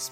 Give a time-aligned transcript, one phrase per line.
[0.00, 0.08] Og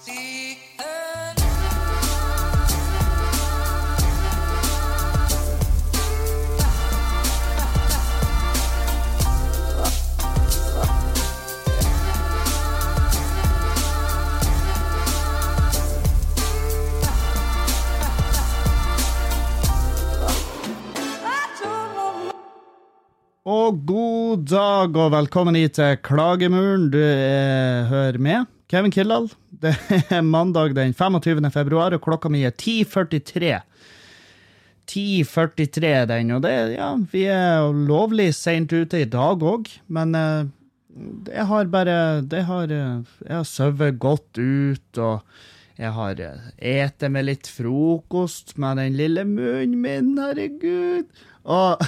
[23.87, 26.91] god dag og velkommen hit til Klagemuren.
[26.93, 29.29] Du er, hører med Kevin Kildahl.
[29.63, 29.73] Det
[30.13, 31.41] er mandag den 25.
[31.51, 33.59] februar, og klokka mi er 10.43.
[34.89, 40.47] 10.43 den, og det, ja, vi er lovlig seint ute i dag òg, men eh,
[41.29, 45.21] jeg har bare det har, eh, Jeg har sovet godt ut, og
[45.77, 51.05] jeg har eh, ete med litt frokost med den lille munnen min, herregud.
[51.45, 51.85] Og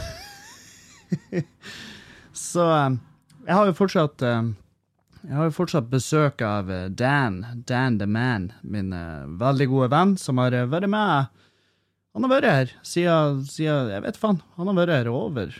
[2.37, 2.99] Så eh,
[3.47, 4.51] jeg har jo fortsatt eh,
[5.21, 9.89] Jeg har jo fortsatt besøk av eh, Dan, Dan the Man, min eh, veldig gode
[9.93, 11.29] venn, som har eh, vært med
[12.15, 14.41] Han har vært her siden, siden Jeg vet faen.
[14.57, 15.53] Han har vært her over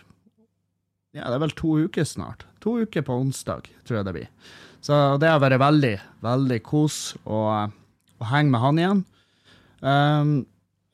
[1.14, 2.48] Ja, det er vel to uker snart.
[2.66, 4.28] To uker på onsdag, tror jeg det blir.
[4.82, 9.02] Så det har vært veldig, veldig kos å, å henge med han igjen.
[9.82, 10.32] Um,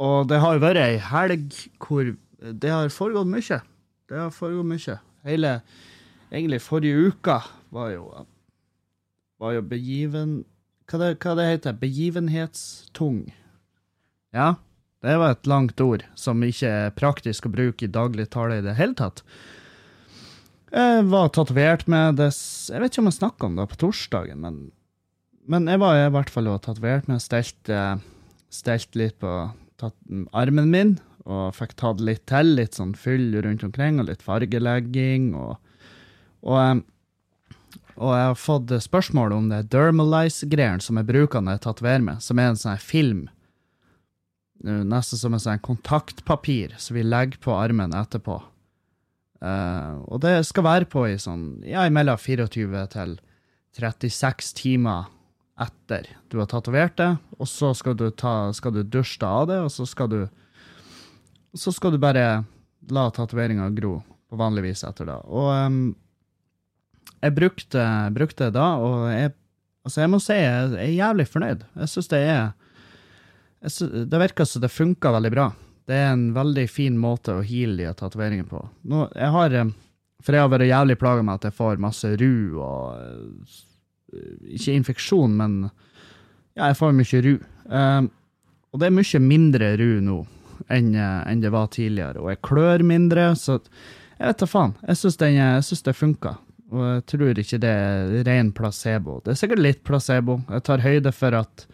[0.01, 2.09] og det har jo vært ei helg hvor
[2.41, 3.61] det har foregått mye.
[4.09, 4.97] Det har foregått mye.
[5.27, 5.59] Hele
[6.27, 7.37] Egentlig forrige uka
[7.71, 8.09] var jo
[9.41, 10.37] var jo begiven...
[10.87, 13.25] Hva det, hva det heter Begivenhetstung.
[14.31, 14.53] Ja,
[15.03, 18.63] det var et langt ord som ikke er praktisk å bruke i daglig tale i
[18.63, 19.19] det hele tatt.
[20.71, 24.41] Jeg var tatovert med det Jeg vet ikke om jeg snakka om det på torsdagen,
[24.43, 24.57] men,
[25.47, 27.99] men jeg var i hvert fall tatovert med stelt, eh,
[28.51, 29.35] stelt litt på
[29.79, 29.95] tatt,
[30.35, 35.33] armen min, og fikk tatt litt til, litt sånn fyll rundt omkring, og litt fargelegging,
[35.35, 35.55] og,
[36.43, 36.75] og, eh,
[37.97, 42.21] og jeg har fått spørsmål om det dermalize-greiene som jeg bruker når jeg tatoverer meg,
[42.21, 43.23] som er en sånn film,
[44.61, 48.39] nesten som en sånn kontaktpapir, som vi legger på armen etterpå.
[49.37, 53.17] Uh, og det skal være på i sånn, ja, mellom 24 til
[53.77, 55.11] 36 timer
[55.61, 59.59] etter du har tatovert det, og så skal du, ta, skal du dusje av det,
[59.65, 60.19] og så skal du
[61.57, 62.43] så skal du bare
[62.93, 63.97] la tatoveringa gro
[64.29, 65.17] på vanlig vis etter det.
[65.25, 65.95] Og um,
[67.21, 67.83] jeg brukte,
[68.13, 69.33] brukte det da, og jeg,
[69.87, 71.65] altså jeg må si jeg er jævlig fornøyd.
[71.81, 72.51] Jeg syns det er
[73.65, 75.47] synes, Det virker som det funker veldig bra.
[75.87, 78.61] Det er en veldig fin måte å heale de tatoveringene på.
[78.91, 79.55] Nå, jeg har,
[80.21, 83.53] for jeg har vært jævlig plaga med at jeg får masse ru og
[84.47, 85.59] Ikke infeksjon, men
[86.55, 87.33] ja, jeg får mye ru.
[87.67, 88.09] Um,
[88.71, 90.17] og det er mye mindre ru nå
[90.73, 93.59] enn, enn det var tidligere, og jeg klør mindre, så
[94.17, 94.73] jeg vet da faen.
[94.87, 96.33] Jeg syns, det funka.
[96.67, 99.21] Og jeg tror ikke det er ren placebo.
[99.23, 100.41] Det er sikkert litt placebo.
[100.51, 101.67] Jeg tar høyde for at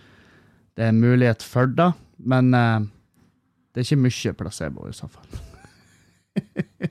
[0.77, 2.83] det er mulighet for det, men uh,
[3.73, 5.41] det er ikke mye placebo i så fall.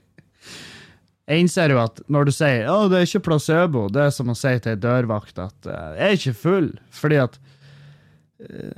[1.31, 4.31] jeg innser jo at når du sier å, det er ikke placebo, det er som
[4.31, 7.39] å si til ei dørvakt at uh, jeg er ikke full, fordi at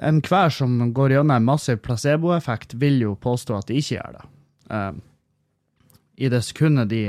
[0.05, 4.25] enhver som går gjennom en massiv placeboeffekt, vil jo påstå at de ikke gjør det.
[4.69, 5.01] Um,
[6.21, 7.05] I det sekundet de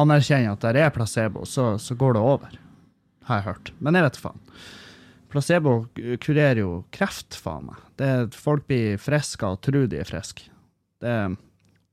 [0.00, 2.58] anerkjenner at det er placebo, så, så, går det over,
[3.28, 3.72] har jeg hørt.
[3.78, 4.40] Men jeg vet faen.
[5.30, 5.74] Placebo
[6.22, 7.82] kurerer jo kreft, faen meg.
[8.00, 10.48] Det, folk blir friske og tror de er friske.
[11.00, 11.36] Det er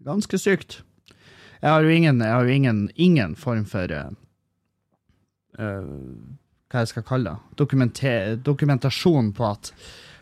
[0.07, 0.81] ganske sykt.
[1.61, 4.11] Jeg har jo ingen, har jo ingen, ingen form for uh,
[5.57, 7.63] hva jeg skal kalle det,
[8.45, 9.71] dokumentasjon på at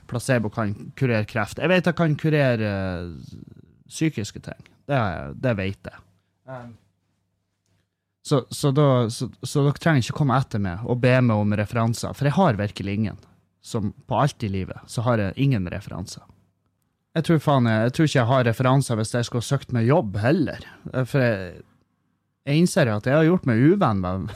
[0.08, 1.60] placebo kan kurere kreft.
[1.60, 2.72] Jeg vet jeg kan kurere
[3.10, 3.36] uh,
[3.90, 4.72] psykiske ting.
[4.86, 4.98] Det,
[5.42, 6.04] det vet jeg.
[6.46, 6.74] Um.
[8.26, 11.52] Så, så, da, så, så, dere trenger ikke komme etter meg og be meg om
[11.60, 13.20] referanser, for jeg har virkelig ingen.
[13.66, 16.24] Som på alt i livet, så har jeg ingen referanser.
[17.16, 19.86] Jeg tror, faen, jeg, jeg tror ikke jeg har referanser hvis jeg skulle søkt meg
[19.88, 20.66] jobb heller.
[21.06, 21.62] For jeg,
[22.50, 24.34] jeg innser at jeg har gjort meg uvenn med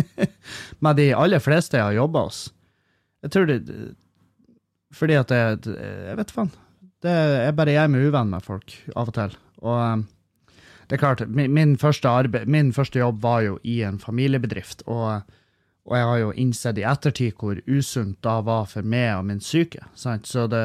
[0.86, 2.40] med de aller fleste jeg har jobba hos.
[3.26, 3.58] Jeg tror det
[4.96, 6.54] Fordi at jeg Jeg vet faen.
[7.02, 9.36] Det, er bare jeg meg uvenn med folk av og til.
[9.66, 10.06] Og
[10.90, 14.82] det er klart, min, min, første arbeid, min første jobb var jo i en familiebedrift.
[14.90, 15.20] Og,
[15.86, 19.38] og jeg har jo innsett i ettertid hvor usunt da var for meg og min
[19.38, 19.84] syke.
[19.94, 20.26] Sant?
[20.26, 20.64] Så det,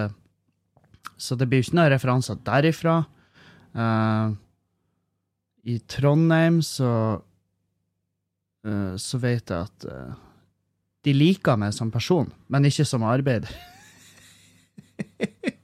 [1.14, 2.96] så det blir jo ikke noen referanser derifra.
[3.78, 4.34] Uh,
[5.70, 6.92] I Trondheim så
[8.66, 10.16] uh, så vet jeg at uh,
[11.06, 13.54] de liker meg som person, men ikke som arbeider.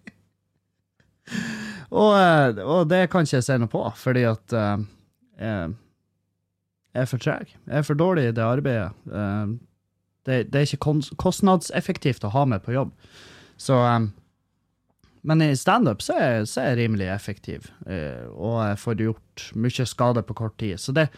[1.92, 4.80] og, uh, og, det kan ikke jeg si noe på, fordi at uh,
[5.42, 5.74] jeg,
[7.04, 7.52] er for treg.
[7.68, 8.92] Jeg er for dårlig i det arbeidet.
[10.22, 12.92] Det, det er ikke kostnadseffektivt å ha med på jobb.
[13.58, 14.12] Så um,
[15.22, 16.16] Men i standup så,
[16.50, 20.80] så er jeg rimelig effektiv, uh, og jeg får gjort mye skade på kort tid.
[20.82, 21.10] Så det,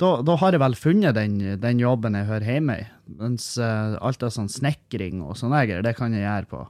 [0.00, 2.86] da, da har jeg vel funnet den, den jobben jeg hører hjemme i.
[3.20, 6.60] Mens eh, alt av sånn snekring og sånne det kan jeg gjøre på,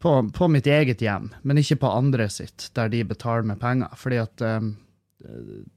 [0.00, 3.92] på, på mitt eget hjem, men ikke på andre sitt, der de betaler med penger.
[4.00, 4.72] Fordi at um,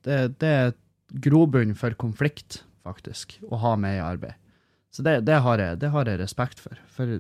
[0.07, 0.75] det, det er
[1.23, 4.39] grobunn for konflikt, faktisk, å ha med i arbeid.
[4.93, 6.77] Så det, det, har jeg, det har jeg respekt for.
[6.93, 7.17] For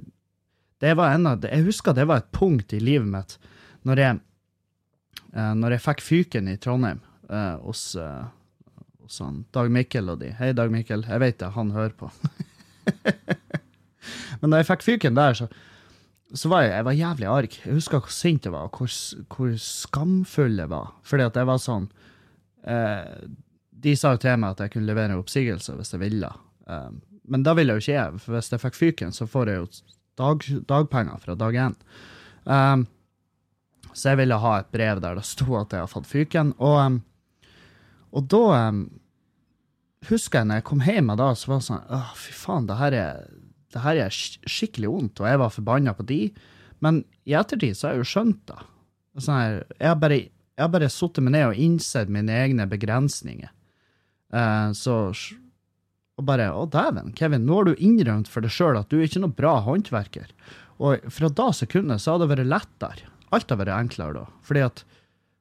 [0.83, 3.35] det var en av, jeg husker det var et punkt i livet mitt
[3.87, 4.19] når jeg,
[5.33, 8.23] eh, når jeg fikk fyken i Trondheim eh, hos, eh,
[9.03, 9.19] hos
[9.55, 10.31] Dag Mikkel og de.
[10.37, 11.05] Hei, Dag Mikkel.
[11.09, 12.11] Jeg vet det, han hører på.
[14.41, 15.49] Men da jeg fikk fyken der, så,
[16.33, 17.55] så var jeg, jeg var jævlig arg.
[17.65, 18.93] Jeg husker hvor sint jeg var, og hvor,
[19.35, 20.93] hvor skamfull jeg var.
[21.05, 21.89] Fordi at jeg var sånn
[22.65, 23.27] eh,
[23.83, 26.31] De sa jo til meg at jeg kunne levere en oppsigelse hvis jeg ville.
[26.65, 26.89] Eh,
[27.29, 29.61] men da ville jeg jo ikke jeg, for hvis jeg fikk fyken, så får jeg
[29.61, 29.69] jo
[30.19, 31.77] dag, dagpenger fra dag én.
[32.43, 32.85] Um,
[33.93, 36.53] så jeg ville ha et brev der det sto at jeg har fått fyken.
[36.57, 36.99] Og, um,
[38.13, 38.83] og da um,
[40.09, 42.79] husker jeg når jeg kom hjem da, så var det sånn Å, fy faen, det
[42.81, 43.23] her er,
[43.73, 46.21] det her er skikkelig vondt, og jeg var forbanna på de.
[46.83, 48.59] Men i ettertid så har jeg jo skjønt det.
[49.21, 50.19] Sånn her, jeg har bare,
[50.59, 53.53] jeg bare satt meg ned og innsett mine egne begrensninger.
[54.33, 54.97] Eh, så
[56.13, 59.07] og bare Å, dæven, Kevin, nå har du innrømt for deg sjøl at du er
[59.07, 60.29] ikke noe bra håndverker.
[60.83, 63.09] Og fra da sekundet så har det vært lettere.
[63.33, 64.25] Alt har vært enklere da.
[64.45, 64.83] Fordi at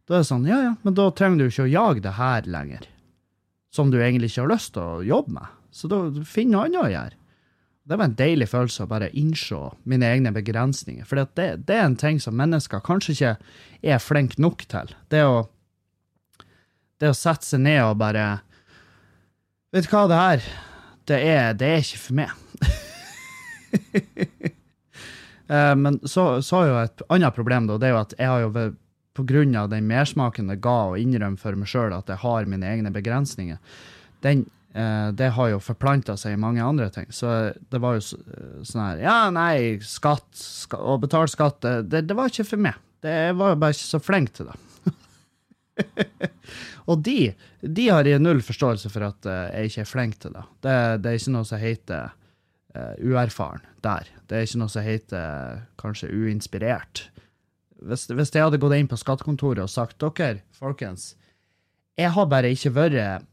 [0.08, 2.48] da er det sånn, ja ja, men da trenger du ikke å jage det her
[2.48, 2.86] lenger.
[3.72, 5.58] Som du egentlig ikke har lyst til å jobbe med.
[5.72, 7.18] Så da finn noe annet å gjøre.
[7.82, 9.58] Det var en deilig følelse å bare innse
[9.90, 11.06] mine egne begrensninger.
[11.08, 13.32] For det, det er en ting som mennesker kanskje ikke
[13.82, 14.92] er flinke nok til.
[15.10, 15.40] Det å,
[17.02, 18.26] det å sette seg ned og bare
[19.72, 20.40] Vet du hva, det her,
[21.08, 22.38] det er, det er ikke for meg.
[25.52, 27.74] Eh, Men så, har jo et annet problem, da.
[27.76, 28.50] Det er jo at jeg har jo
[29.12, 32.48] på grunn av den mersmaken det ga å innrømme for meg sjøl at jeg har
[32.48, 33.58] mine egne begrensninger,
[34.24, 37.10] den, det har jo forplanta seg i mange andre ting.
[37.12, 37.28] Så
[37.70, 38.20] det var jo så-
[38.64, 42.78] sånn her Ja, nei, skatt, skatt å betale skatt, det, det, var ikke for meg.
[43.04, 44.56] Det, jeg var jo bare ikke så flink til det.
[46.90, 47.32] Og de,
[47.62, 50.44] de har jeg null forståelse for at eh, jeg ikke er flink til det.
[50.64, 52.12] Det, det er ikke noe som heter
[52.76, 54.08] uh, uerfaren der.
[54.28, 57.06] Det er ikke noe som heter eh, kanskje uinspirert.
[57.82, 61.12] Hvis, hvis jeg hadde gått inn på skattekontoret og sagt dere, folkens,
[61.98, 63.26] jeg har bare ikke vært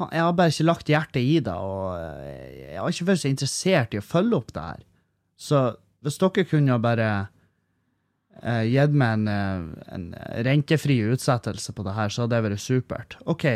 [0.00, 3.22] faen, jeg har bare ikke lagt hjertet i det, og eh, jeg har ikke vært
[3.22, 4.80] så interessert i å følge opp det her.
[5.40, 5.58] Så
[6.04, 7.10] hvis dere kunne bare
[8.40, 9.60] eh, gitt meg en, eh,
[9.96, 10.04] en
[10.48, 13.10] rentefri utsettelse på det her, så hadde det vært supert.
[13.30, 13.46] OK,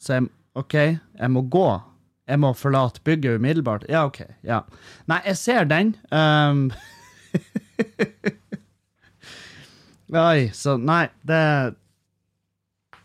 [0.00, 0.22] så jeg,
[0.58, 1.70] ok, jeg må gå.
[2.30, 3.84] Jeg må forlate bygget umiddelbart.
[3.90, 4.20] Ja, OK.
[4.46, 4.60] ja.
[5.10, 5.96] Nei, jeg ser den.
[6.14, 6.70] Um,
[10.10, 11.74] Oi, så nei, det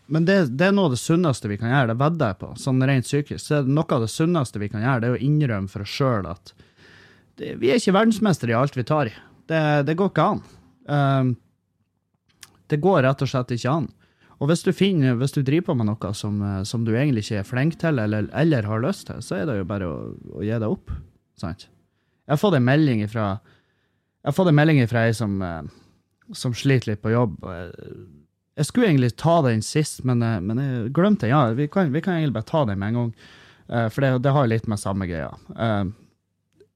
[0.07, 2.51] Men det, det er noe av det sunneste vi kan gjøre, det vedder jeg på.
[2.61, 3.47] Sånn rent psykisk.
[3.47, 5.95] Det er noe av det sunneste vi kan gjøre, det er å innrømme for oss
[5.95, 6.53] sjøl at
[7.39, 9.15] det, vi er ikke verdensmestere i alt vi tar i.
[9.49, 10.43] Det, det går ikke an.
[10.87, 11.33] Um,
[12.71, 13.89] det går rett og slett ikke an.
[14.41, 17.23] Og hvis du, finner, hvis du driver på med noe som, eh, som du egentlig
[17.23, 19.95] ikke er flink til, eller, eller har lyst til, så er det jo bare å,
[20.35, 20.91] å gi deg opp.
[21.39, 21.67] Sant?
[22.25, 23.05] Jeg har fått en melding
[24.91, 25.61] fra ei som, eh,
[26.35, 27.37] som sliter litt på jobb.
[28.55, 31.33] Jeg, skulle egentlig ta den sist, men, eh, men jeg glemte den.
[31.35, 33.11] Ja, vi kan, vi kan egentlig bare ta den med en gang.
[33.65, 35.31] Uh, For det, det har litt med samme greia.
[35.57, 35.89] Uh,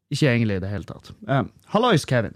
[0.09, 1.11] Ikke egentlig i det hele tatt.
[1.29, 2.33] Uh, Hallois, Kevin.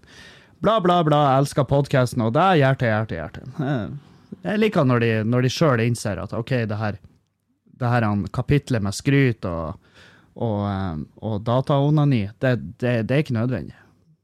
[0.62, 3.48] Bla, bla, bla, jeg elsker podkasten, og det er hjerte, hjerte, hjerte.
[3.58, 4.12] Uh,
[4.44, 7.00] Jeg liker når de, når de sjøl innser at OK, det her,
[7.82, 9.76] det her kapitlet med skryt og,
[10.36, 13.76] og, og dataonani, det, det, det er ikke nødvendig.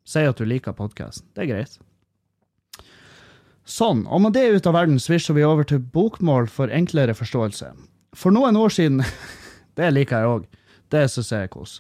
[0.09, 1.27] Si at du liker podkasten.
[1.33, 1.77] Det er greit.
[3.69, 7.69] Sånn, og med det ut av verden svisjer vi over til bokmål for enklere forståelse.
[8.17, 9.03] For noen år siden
[9.79, 10.45] Det liker jeg òg.
[10.91, 11.77] Det syns jeg er kos.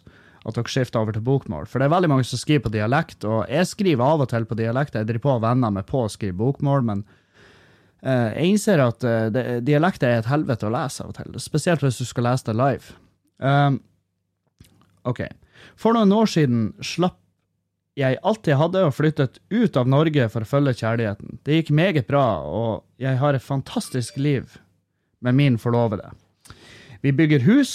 [0.47, 1.65] At dere skifter over til bokmål.
[1.67, 4.45] For det er veldig mange som skriver på dialekt, og jeg skriver av og til
[4.47, 4.95] på dialekt.
[4.95, 7.01] Jeg driver på og venner meg på å skrive bokmål, men
[8.05, 11.35] eh, jeg innser at eh, det, dialekt er et helvete å lese av og til.
[11.43, 12.95] Spesielt hvis du skal lese det live.
[13.43, 13.81] Um,
[15.09, 15.25] OK.
[15.79, 17.18] For noen år siden slapp
[17.99, 21.39] jeg alltid hadde, og flyttet ut av Norge for å følge kjærligheten.
[21.43, 24.55] Det gikk meget bra, og jeg har et fantastisk liv
[25.25, 26.13] med min forlovede.
[27.03, 27.73] Vi bygger hus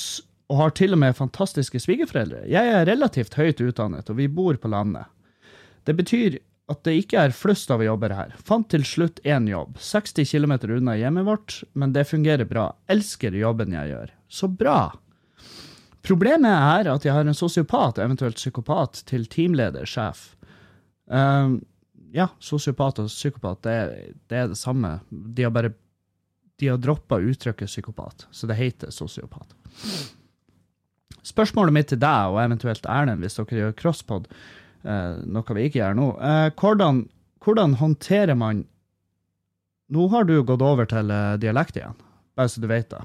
[0.52, 2.44] og har til og med fantastiske svigerforeldre.
[2.50, 5.08] Jeg er relativt høyt utdannet, og vi bor på landet.
[5.84, 6.40] Det betyr
[6.72, 8.32] at det ikke er flust av å jobbe her.
[8.40, 12.70] Fant til slutt én jobb, 60 km unna hjemmet vårt, men det fungerer bra.
[12.88, 14.14] Elsker jobben jeg gjør.
[14.28, 14.94] Så bra!
[16.04, 20.34] Problemet er at jeg har en sosiopat, eventuelt psykopat, til teamleder, sjef.
[21.08, 21.62] Um,
[22.14, 23.76] ja, sosiopat og psykopat, det
[24.28, 24.98] det er, det samme.
[25.10, 25.72] De har bare
[26.56, 29.56] de har droppa uttrykket psykopat, så det heter sosiopat.
[31.24, 34.28] Spørsmålet mitt til deg, og eventuelt Erlend, hvis dere gjør crosspod,
[34.84, 37.06] uh, noe vi ikke gjør nå, uh, hvordan,
[37.44, 38.66] hvordan, håndterer man
[39.92, 41.98] Nå har du gått over til uh, dialekt igjen,
[42.34, 43.02] bare så du vet det.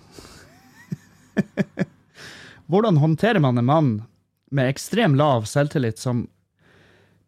[2.69, 3.93] hvordan håndterer man en mann
[4.51, 6.27] med ekstrem lav selvtillit som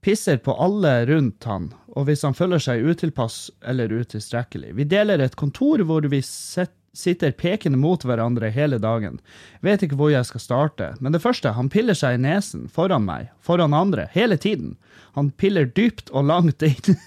[0.02, 4.74] pisser på alle rundt han, og hvis han føler seg utilpass eller utilstrekkelig.
[4.78, 9.20] Vi deler et kontor hvor vi sitter pekende mot hverandre hele dagen.
[9.66, 13.06] Vet ikke hvor jeg skal starte, men det første, han piller seg i nesen, foran
[13.06, 14.76] meg, foran andre, hele tiden.
[15.18, 16.98] Han piller dypt og langt inn.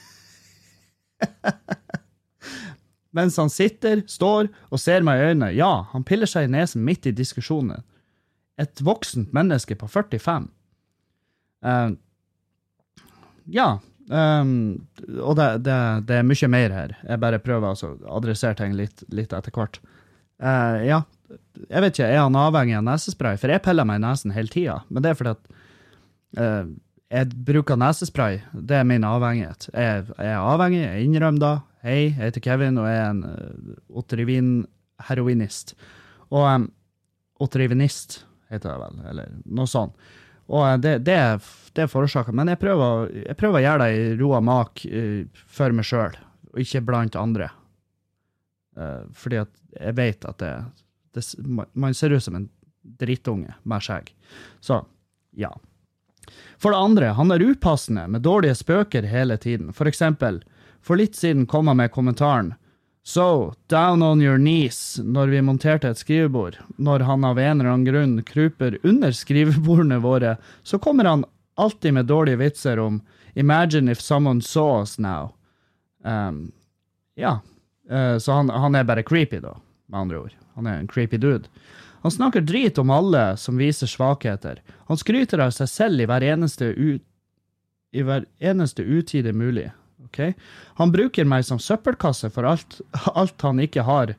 [3.14, 5.52] Mens han sitter, står og ser meg i øynene.
[5.54, 7.82] Ja, han piller seg i nesen midt i diskusjonen.
[8.60, 10.46] Et voksent menneske på 45.
[11.64, 11.96] Uh,
[13.50, 13.78] ja.
[14.04, 14.84] Um,
[15.16, 16.94] og det, det, det, er mye mer her.
[17.08, 19.80] Jeg bare prøver altså å adressere ting litt, litt etter hvert.
[20.42, 21.02] Uh, ja,
[21.70, 23.38] jeg vet ikke, er han avhengig av nesespray?
[23.40, 24.80] For jeg piller meg i nesen hele tida.
[24.90, 25.54] Men det er fordi at
[26.40, 26.66] uh,
[27.14, 28.42] jeg bruker nesespray.
[28.52, 29.68] Det er min avhengighet.
[29.72, 31.54] Jeg, jeg er avhengig, jeg innrømmer det.
[31.84, 35.74] Hei, jeg heter Kevin og jeg er en uh, otrivin-heroinist.
[36.30, 36.70] Og um,
[37.44, 38.22] otrivinist
[38.54, 39.96] heter det vel, eller noe sånt.
[40.52, 41.18] Og det, det,
[41.72, 45.44] det forårsaker Men jeg prøver, jeg prøver, å gjøre det i ro og mak uh,
[45.48, 46.18] for meg sjøl,
[46.52, 47.48] og ikke blant andre.
[48.76, 50.54] Uh, fordi at jeg vet at det,
[51.16, 51.22] det,
[51.72, 52.50] Man ser ut som en
[53.00, 54.10] drittunge med skjegg.
[54.60, 54.82] Så
[55.38, 55.50] ja.
[56.60, 59.72] For det andre, han er upassende med dårlige spøker hele tiden.
[59.72, 60.42] For eksempel,
[60.84, 62.52] for litt siden kom han med kommentaren
[63.06, 66.56] So, down on your knees når vi monterte et skrivebord.
[66.80, 71.26] Når han av en eller annen grunn kryper under skrivebordene våre, så kommer han
[71.60, 73.02] alltid med dårlige vitser om
[73.34, 75.34] Imagine if someone saw us now.
[76.04, 76.52] Um,
[77.14, 77.40] ja,
[77.90, 79.56] uh, så han, han, er bare creepy, da,
[79.86, 80.36] med andre ord.
[80.54, 81.50] Han er en creepy dude.
[82.00, 84.62] Han snakker drit om alle som viser svakheter.
[84.88, 87.04] Han skryter av seg selv i hver eneste, ut,
[87.92, 89.72] i hver eneste utide mulig.
[90.06, 90.34] Okay?
[90.80, 92.80] Han bruker meg som søppelkasse for alt,
[93.14, 94.14] alt, han ikke har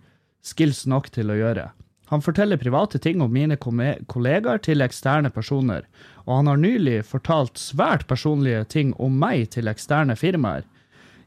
[0.45, 1.71] skills nok til å gjøre.
[2.13, 5.87] Han forteller private ting om mine kollegaer til eksterne personer,
[6.27, 10.67] og han har nylig fortalt svært personlige ting om meg til eksterne firmaer.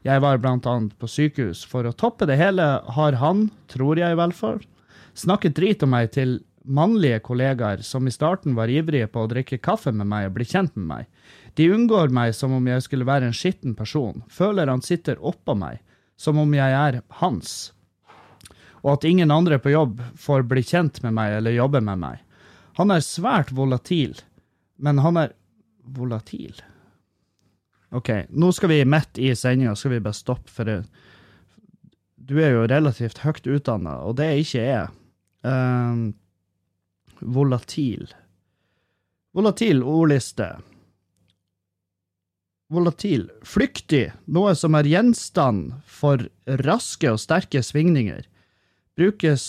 [0.07, 1.65] Jeg var blant annet på sykehus.
[1.67, 4.61] For å toppe det hele har han, tror jeg i hvert fall,
[5.19, 6.37] snakket drit om meg til
[6.69, 10.45] mannlige kollegaer som i starten var ivrige på å drikke kaffe med meg og bli
[10.47, 11.09] kjent med meg.
[11.57, 15.57] De unngår meg som om jeg skulle være en skitten person, føler han sitter oppå
[15.57, 15.81] meg,
[16.19, 17.71] som om jeg er hans,
[18.83, 22.21] og at ingen andre på jobb får bli kjent med meg eller jobbe med meg.
[22.79, 24.15] Han er svært volatil,
[24.79, 25.33] men han er
[25.83, 26.61] volatil.
[27.91, 30.69] OK, nå skal vi midt i sendinga skal vi bare stoppe, for
[32.29, 34.89] du er jo relativt høyt utdanna, og det er ikke jeg.
[35.43, 36.11] Um,
[37.21, 38.09] volatil.
[39.35, 40.55] Volatil ordliste.
[42.69, 43.29] Volatil.
[43.45, 46.27] Flyktig, noe som er gjenstand for
[46.61, 48.25] raske og sterke svingninger.
[48.99, 49.45] Brukes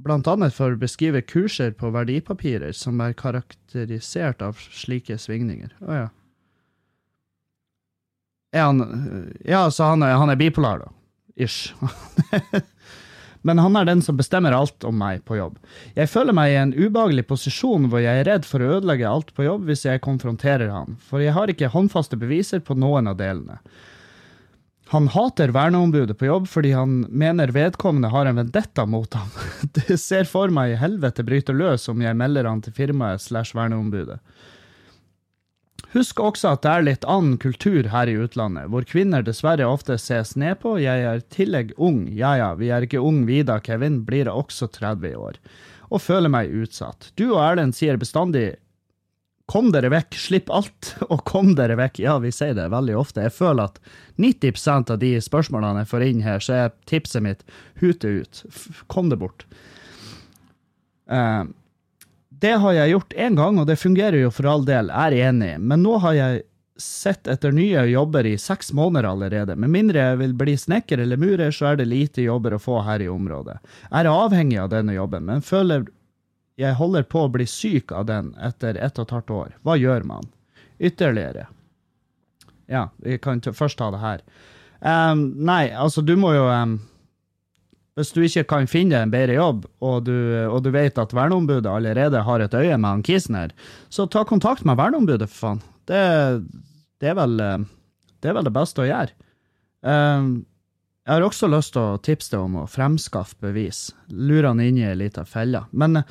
[0.00, 5.72] blant annet for å beskrive kurser på verdipapirer som er karakterisert av slike svingninger.
[5.80, 6.08] Å oh, ja.
[8.56, 8.80] Er han
[9.44, 10.92] Ja, så han er, han er bipolar, da.
[11.36, 11.74] Ish.
[13.46, 15.58] men han er den som bestemmer alt om meg på jobb.
[15.94, 19.30] Jeg føler meg i en ubehagelig posisjon hvor jeg er redd for å ødelegge alt
[19.36, 23.20] på jobb hvis jeg konfronterer han, for jeg har ikke håndfaste beviser på noen av
[23.20, 23.60] delene.
[24.90, 29.30] Han hater verneombudet på jobb fordi han mener vedkommende har en vendetta mot ham.
[29.78, 34.20] Det ser for meg helvete bryter løs om jeg melder han til firmaet slash verneombudet.
[35.96, 39.96] Husk også at det er litt annen kultur her i utlandet, hvor kvinner dessverre ofte
[39.96, 40.74] ses ned på.
[40.82, 44.28] Jeg er i tillegg ung, ja ja, vi er ikke ung vi da, Kevin, blir
[44.28, 45.40] også 30 år,
[45.88, 47.14] og føler meg utsatt.
[47.16, 48.58] Du og Erlend sier bestandig
[49.48, 52.02] kom dere vekk, slipp alt, og kom dere vekk.
[52.04, 53.24] Ja, vi sier det veldig ofte.
[53.24, 53.80] Jeg føler at
[54.20, 57.46] 90% av de spørsmålene jeg får inn her, så er tipset mitt
[57.80, 58.42] hute ut.
[58.92, 59.46] Kom det bort.
[61.08, 61.46] Uh,
[62.40, 65.30] det har jeg gjort én gang, og det fungerer jo for all del, jeg er
[65.30, 66.44] enig, men nå har jeg
[66.76, 69.56] sett etter nye jobber i seks måneder allerede.
[69.56, 72.82] Med mindre jeg vil bli snekker eller murer, så er det lite jobber å få
[72.84, 73.56] her i området.
[73.88, 75.86] Jeg er avhengig av denne jobben, men føler
[76.60, 79.56] jeg holder på å bli syk av den etter ett og et halvt år.
[79.64, 80.28] Hva gjør man?
[80.76, 81.46] Ytterligere.
[82.68, 84.22] Ja, vi kan først ta det her.
[84.80, 86.78] Um, nei, altså, du må jo um,
[87.96, 90.12] Hvis du ikke kan finne en bedre jobb, og du,
[90.50, 93.54] og du vet at verneombudet allerede har et øye med han Kisner,
[93.88, 95.62] så ta kontakt med verneombudet, for faen.
[95.88, 96.02] Det,
[97.00, 97.64] det, er, vel, eh,
[98.20, 99.16] det er vel det beste å gjøre.
[99.86, 100.44] Um,
[101.06, 103.86] jeg har også lyst til å tipse deg om å fremskaffe bevis.
[104.10, 105.62] Lure han inn i ei lita felle.
[105.70, 106.02] Men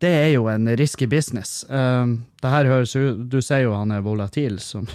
[0.00, 1.60] det er jo en risky business.
[1.68, 4.88] Det her høres ut Du sier jo han er volatil, som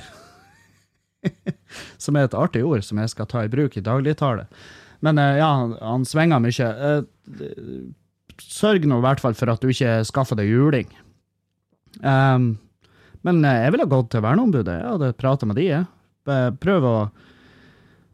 [2.01, 4.47] Som er et artig ord som jeg skal ta i bruk i dagligtale.
[5.03, 5.49] Men uh, ja,
[5.81, 6.69] han, svinger mye.
[6.79, 7.89] Uh,
[8.41, 10.91] sørg nå i hvert fall for at du ikke skaffer deg juling.
[12.03, 12.55] Um,
[13.27, 14.79] men uh, jeg ville gått til verneombudet.
[14.81, 15.69] Jeg hadde prata med de.
[16.61, 16.97] Prøv å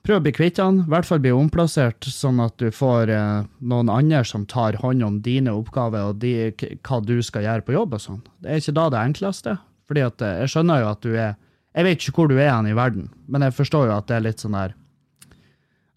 [0.02, 3.44] Prøv å bli kvitt han, i hvert fall bli omplassert, sånn at du får eh,
[3.70, 6.50] noen andre som tar hånd om dine oppgaver og de,
[6.82, 8.24] hva du skal gjøre på jobb og sånn.
[8.42, 9.56] Det er ikke da det enkleste.
[9.90, 11.38] Fordi at eh, jeg skjønner jo at du er
[11.72, 14.16] Jeg vet ikke hvor du er hen i verden, men jeg forstår jo at det
[14.18, 14.74] er litt sånn der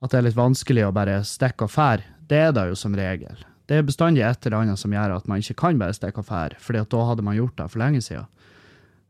[0.05, 2.05] At det er litt vanskelig å bare stikke og fære.
[2.29, 3.41] Det er det jo som regel.
[3.69, 6.29] Det er bestandig et eller annet som gjør at man ikke kan bare stikke og
[6.29, 8.27] fære, at da hadde man gjort det for lenge siden.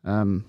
[0.02, 0.44] Um,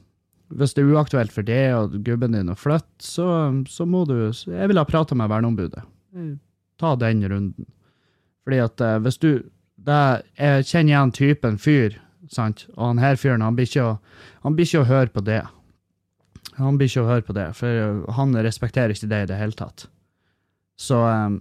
[0.53, 3.27] hvis det er uaktuelt for det og gubben din å flytte, så,
[3.65, 5.81] så må du Jeg ville ha prata med verneombudet.
[6.77, 7.65] Ta den runden.
[8.45, 9.29] Fordi at uh, hvis du
[9.85, 11.97] det, Jeg kjenner igjen typen fyr,
[12.29, 13.97] sant, og han her fyren, han blir ikke å,
[14.45, 15.41] han blir ikke å høre på det.
[16.57, 19.57] Han blir ikke å høre på det, for han respekterer ikke det i det hele
[19.57, 19.87] tatt.
[20.79, 21.39] Så, um,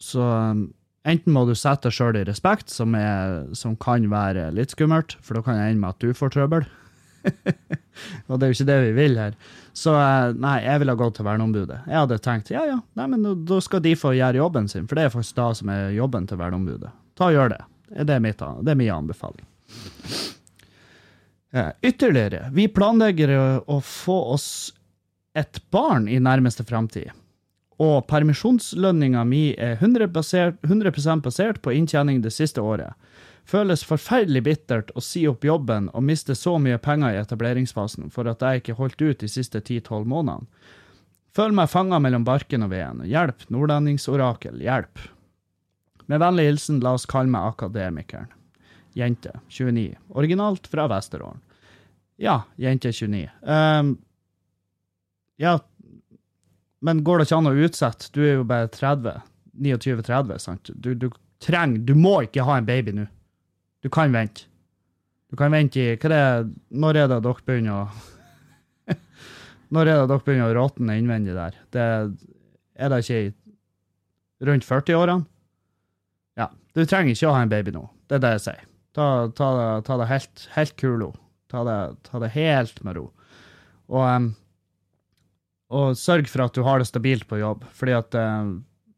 [0.00, 0.64] så um,
[1.04, 5.18] enten må du sette deg sjøl i respekt, som, er, som kan være litt skummelt,
[5.20, 6.66] for da kan det ende med at du får trøbbel.
[8.28, 9.36] og det er jo ikke det vi vil her.
[9.76, 11.80] Så eh, nei, jeg ville gått til verneombudet.
[11.88, 14.98] Jeg hadde tenkt ja, ja, nei, men da skal de få gjøre jobben sin, for
[14.98, 16.92] det er faktisk da som er jobben til verneombudet.
[17.18, 17.64] Ta og gjør det.
[17.94, 19.44] Det er, mitt, det er min anbefaling.
[21.54, 23.30] Eh, ytterligere, vi planlegger
[23.70, 24.48] å få oss
[25.38, 27.12] et barn i nærmeste framtid.
[27.82, 32.94] Og permisjonslønninga mi er 100, basert, 100% basert på inntjening det siste året
[33.48, 38.28] føles forferdelig bittert å si opp jobben og miste så mye penger i etableringsfasen for
[38.30, 40.48] at jeg ikke holdt ut de siste 10-12 månedene.
[41.34, 43.02] Føler meg fanga mellom barken og veden.
[43.10, 45.02] Hjelp, nordlendingsorakel, hjelp.
[46.06, 48.30] Med vennlig hilsen, la oss kalle meg Akademikeren.
[48.94, 49.96] Jente, 29.
[50.14, 51.40] Originalt fra Vesterålen.
[52.22, 53.24] Ja, jente 29.
[53.42, 53.90] Um, ehm,
[55.42, 55.56] ja,
[56.84, 58.10] men går det ikke an å utsette?
[58.12, 59.22] Du er jo bare 30.
[59.54, 60.70] 29-30, sant?
[60.74, 61.06] Du, du
[61.44, 63.06] trenger Du må ikke ha en baby nå.
[63.84, 64.48] Du kan vente.
[65.30, 66.44] Du kan vente i hva det er,
[66.74, 68.94] Når er det dere begynner å
[69.74, 71.56] Når er det dere begynner å råtne innvendig der?
[71.74, 71.88] Det,
[72.74, 73.32] er det ikke i
[74.44, 75.24] rundt 40-årene?
[76.38, 76.50] Ja.
[76.74, 77.84] Du trenger ikke å ha en baby nå.
[78.10, 78.64] Det er det jeg sier.
[78.94, 81.12] Ta, ta, det, ta det, helt, helt kulo.
[81.50, 83.08] Ta det, ta det, helt med ro.
[83.90, 84.32] Og, um,
[85.72, 87.64] og sørg for at du har det stabilt på jobb.
[87.76, 88.54] Fordi at eh,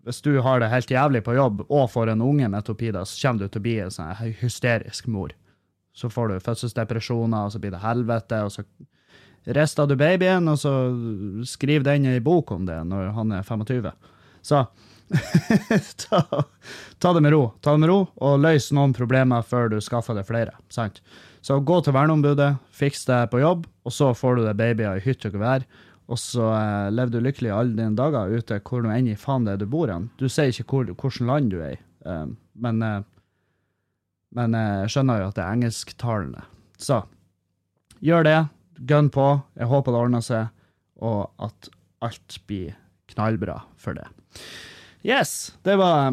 [0.07, 3.18] hvis du har det helt jævlig på jobb og får en unge med topida, så
[3.22, 5.35] kommer du til å bli en sånn hysterisk mor.
[5.96, 8.66] Så får du fødselsdepresjoner, og så blir det helvete, og så
[9.57, 10.74] rister du babyen, og så
[11.48, 13.88] skriv den i bok om det når han er 25.
[14.46, 14.66] Så
[16.02, 16.20] ta,
[16.98, 20.18] ta, det med ro, ta det med ro, og løs noen problemer før du skaffer
[20.18, 20.55] deg flere.
[20.68, 21.00] sant?
[21.42, 25.05] Så gå til verneombudet, fiks det på jobb, og så får du deg babyer i
[25.07, 25.66] hytt og gevær
[26.07, 29.47] og så eh, lever du lykkelig alle dine dager ute hvor nå enn i faen
[29.47, 30.09] det er du bor hen.
[30.21, 32.27] Du sier ikke hvor, hvilket land du er i, eh,
[32.62, 33.01] men, eh,
[34.38, 36.47] men eh, jeg skjønner jo at det er engelsktalende.
[36.79, 37.01] Så
[38.05, 38.38] gjør det.
[38.87, 39.27] Gunn på.
[39.57, 40.51] Jeg håper det ordner seg,
[41.01, 41.71] og at
[42.05, 42.75] alt blir
[43.11, 44.05] knallbra for det.
[45.07, 46.11] Yes, det var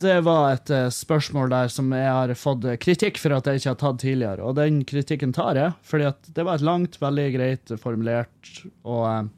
[0.00, 3.72] det var et uh, spørsmål der som jeg har fått kritikk for at jeg ikke
[3.72, 4.46] har tatt tidligere.
[4.46, 9.28] Og den kritikken tar jeg, fordi det var et langt, veldig greit formulert og uh,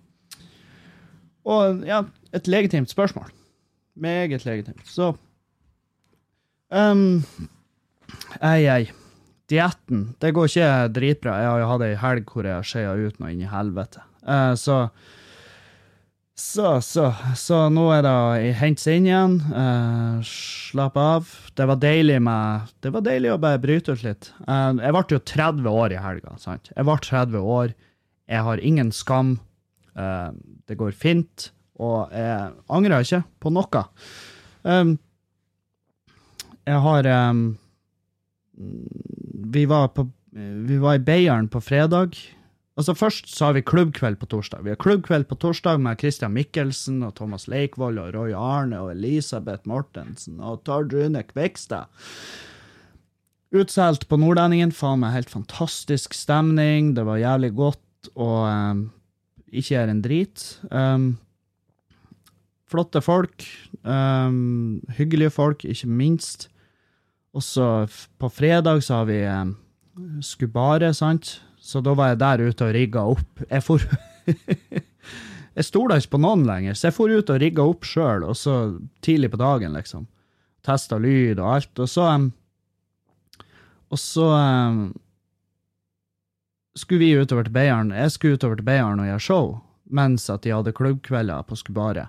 [1.43, 3.33] Og ja, et legitimt spørsmål.
[3.99, 4.85] Meget legitimt.
[4.87, 5.13] Så
[6.71, 7.25] um,
[8.41, 8.93] Ei, ei.
[9.51, 11.35] Dietten, det går ikke dritbra.
[11.43, 14.05] Jeg har jo hatt ei helg hvor jeg har skeia ut noe inn i helvete.
[14.23, 14.87] Uh, så
[16.43, 17.07] så, så,
[17.39, 19.37] så nå er det hente seg inn igjen.
[19.55, 21.31] Uh, slapp av.
[21.55, 24.33] Det var deilig med Det var deilig å bare bryte ut litt.
[24.49, 26.35] Uh, jeg ble jo 30 år i helga.
[26.43, 26.73] sant?
[26.75, 27.75] Jeg ble 30 år.
[28.33, 29.37] Jeg har ingen skam.
[29.95, 30.35] Uh,
[30.67, 31.53] det går fint.
[31.79, 33.85] Og jeg angrer ikke på noe.
[34.67, 34.97] Um,
[36.67, 37.47] jeg har um,
[39.53, 42.19] Vi var på Vi var i Beiarn på fredag.
[42.73, 44.63] Altså Først så har vi klubbkveld på torsdag.
[44.65, 48.95] Vi har klubbkveld på torsdag med Christian Mikkelsen og Thomas Leikvoll og Roy Arne og
[48.95, 51.93] Elisabeth Mortensen og Tord Rune Kvikstad.
[53.53, 54.73] Utsolgt på Nordlendingen.
[54.73, 56.95] Faen meg helt fantastisk stemning.
[56.97, 58.83] Det var jævlig godt og um,
[59.53, 60.47] ikke gjøre en drit.
[60.73, 61.07] Um,
[62.73, 63.45] flotte folk.
[63.85, 66.49] Um, hyggelige folk, ikke minst.
[67.37, 67.85] Og så
[68.17, 69.21] på fredag så har vi
[70.25, 71.43] Skubare, sant?
[71.63, 73.45] Så da var jeg der ute og rigga opp.
[73.47, 73.85] Jeg for
[75.53, 78.37] Jeg stoler ikke på noen lenger, så jeg for ut og rigga opp sjøl, og
[78.41, 78.55] så
[79.05, 80.07] tidlig på dagen, liksom.
[80.65, 82.31] Testa lyd og alt, og så um,
[83.93, 84.87] Og så um,
[86.79, 87.93] skulle vi utover til Beiarn.
[87.93, 89.51] Jeg skulle utover til Beiarn og gjøre show,
[89.93, 92.07] mens at de hadde klubbkvelder på Skubare.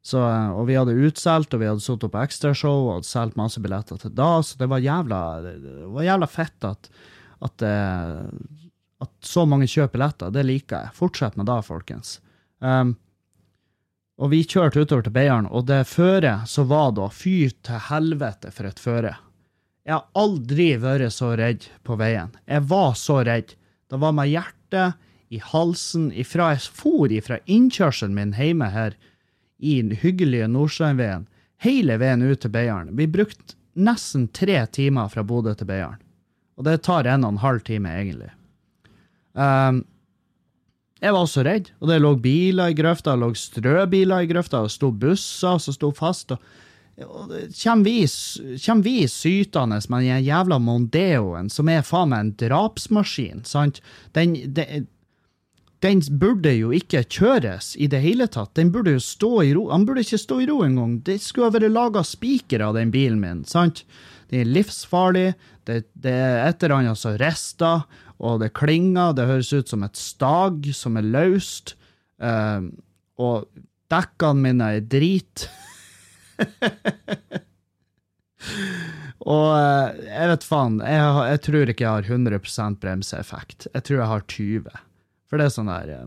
[0.00, 3.60] Så, og vi hadde utsolgt, og vi hadde satt opp ekstrashow og hadde solgt masse
[3.60, 6.88] billetter til da, så det var jævla, det var jævla fett at,
[7.44, 8.22] at, eh,
[9.02, 10.32] at så mange kjøper billetter.
[10.34, 10.96] Det liker jeg.
[10.96, 12.18] Fortsett med det, folkens.
[12.58, 12.96] Um,
[14.18, 18.50] og vi kjørte utover til Beiarn, og det føret som var da, fy til helvete
[18.54, 19.14] for et føre.
[19.86, 22.34] Jeg har aldri vært så redd på veien.
[22.44, 23.54] Jeg var så redd.
[23.88, 24.98] Det var med hjertet
[25.32, 28.96] i halsen ifra jeg for ifra innkjørselen min hjemme her
[29.58, 31.26] i den hyggelige Nordsteinveien,
[31.62, 32.92] hele veien ut til Beiarn.
[32.98, 36.02] Vi brukte nesten tre timer fra Bodø til Beiarn.
[36.58, 38.32] Og det tar en og en halv time, egentlig.
[39.38, 39.84] Um,
[40.98, 44.64] jeg var også redd, og det lå biler i grøfta, det lå strøbiler i grøfta,
[44.66, 46.34] det sto busser som sto fast.
[46.34, 47.96] og det vi,
[48.58, 53.78] kjem vi sytende med den jævla Mondeoen, som er faen meg en drapsmaskin, sant?
[54.18, 54.88] Den, den,
[55.86, 58.56] den burde jo ikke kjøres i det hele tatt.
[58.58, 59.68] Den burde jo stå i ro.
[59.70, 60.98] Han burde ikke stå i ro engang.
[61.06, 63.84] Det skulle ha vært laga spiker av den bilen min, sant?
[64.28, 65.28] Den er livsfarlig,
[65.68, 67.86] det, det er et eller annet som rister,
[68.18, 71.76] og det klinger, det høres ut som et stag som er løst,
[72.22, 72.60] eh,
[73.18, 73.48] og
[73.92, 75.48] dekkene mine er drit.
[79.28, 83.66] Og eh, jeg vet faen, jeg, jeg tror ikke jeg har 100% bremseeffekt.
[83.74, 84.78] Jeg tror jeg har 20.
[85.28, 86.06] For det er sånn der eh,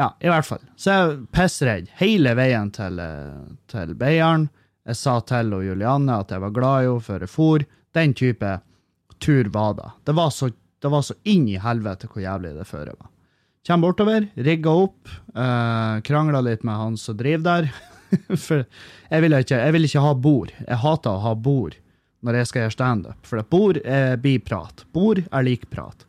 [0.00, 0.62] Ja, i hvert fall.
[0.76, 4.48] Så jeg er pissredd hele veien til, eh, til Beiarn.
[4.86, 7.66] Jeg sa til Julianne at jeg var glad i henne før jeg for.
[7.96, 8.54] Den type
[9.22, 9.90] tur var det.
[10.08, 10.50] Det var så,
[10.82, 13.10] det var så inn i helvete hvor jævlig det føret var.
[13.66, 17.70] Kjem bortover, rigga opp, uh, krangla litt med han som driver der.
[18.46, 20.52] For jeg vil, ikke, jeg vil ikke ha bord.
[20.60, 21.74] Jeg hater å ha bord
[22.26, 23.18] når jeg skal gjøre standup.
[23.26, 24.84] For at bord er biprat.
[24.94, 26.06] Bord er lik prat.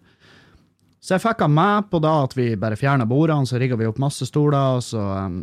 [1.02, 3.88] Så jeg fikk av med på da at vi bare fjerna bordene, så rigga vi
[3.90, 5.40] opp masse stoler, og så, um,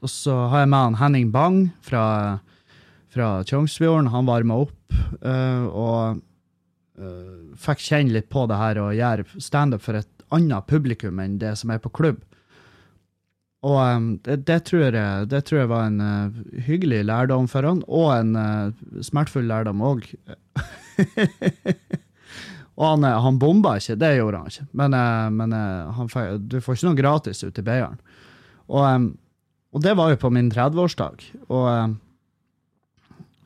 [0.00, 2.04] og så har jeg med han Henning Bang fra,
[3.12, 4.12] fra Tjongsfjorden.
[4.14, 4.76] Han varma opp,
[5.20, 6.22] uh, og
[7.00, 11.38] uh, fikk kjenne litt på det her og gjøre standup for et annet publikum enn
[11.42, 12.22] det som er på klubb.
[13.66, 17.66] Og um, det, det, tror jeg, det tror jeg var en uh, hyggelig lærdom for
[17.66, 20.06] han, og en uh, smertefull lærdom òg.
[22.78, 24.98] og han, han bomba ikke, det gjorde han ikke, men,
[25.40, 26.10] men han,
[26.46, 27.98] du får ikke noe gratis ute i Beiarn.
[28.66, 29.08] Og, um,
[29.74, 31.24] og det var jo på min 30-årsdag.
[31.48, 31.96] Og um,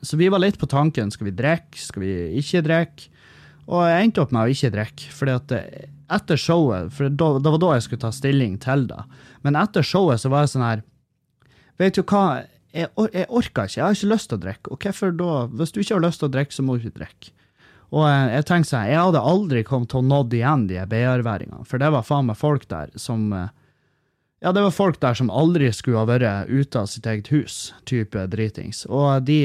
[0.01, 3.09] Så vi var litt på tanken, skal vi drikke, skal vi ikke drikke?
[3.69, 7.51] Og jeg endte opp med å ikke drikke, fordi at eh, etter showet, for det
[7.53, 9.03] var da jeg skulle ta stilling til det,
[9.45, 10.81] men etter showet så var jeg sånn her,
[11.81, 12.23] vet du hva,
[12.75, 15.37] jeg, or jeg orker ikke, jeg har ikke lyst til å drikke, og hvorfor da?
[15.59, 17.33] Hvis du ikke har lyst til å drikke, så må du ikke drikke.
[17.91, 21.65] Og eh, jeg tenkte sånn, jeg hadde aldri kommet til å nådd igjen de BR-væringene,
[21.67, 23.51] for det var faen meg folk der som, eh,
[24.41, 27.57] ja, det var folk der som aldri skulle ha vært ute av sitt eget hus,
[27.85, 28.85] type dritings.
[28.89, 29.43] Og de,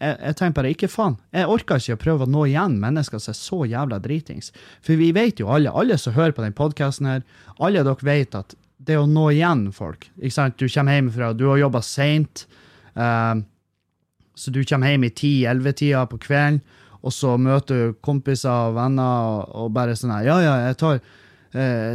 [0.00, 3.22] jeg, jeg tenker bare, ikke faen, jeg orker ikke å prøve å nå igjen mennesker
[3.22, 4.50] som er så jævla dritings.
[4.84, 7.24] For vi vet jo alle, alle som hører på den podcasten her,
[7.62, 11.32] alle dere vet at det å nå igjen folk, ikke sant, du kommer hjem fra,
[11.32, 12.46] du har jobbet sent,
[12.98, 13.38] uh,
[14.34, 16.60] så du kommer hjem i 10-11-tida på kvelden,
[17.04, 20.78] og så møter du kompiser og venner og, og bare sånn her, ja, ja, jeg
[20.80, 21.23] tar, eh,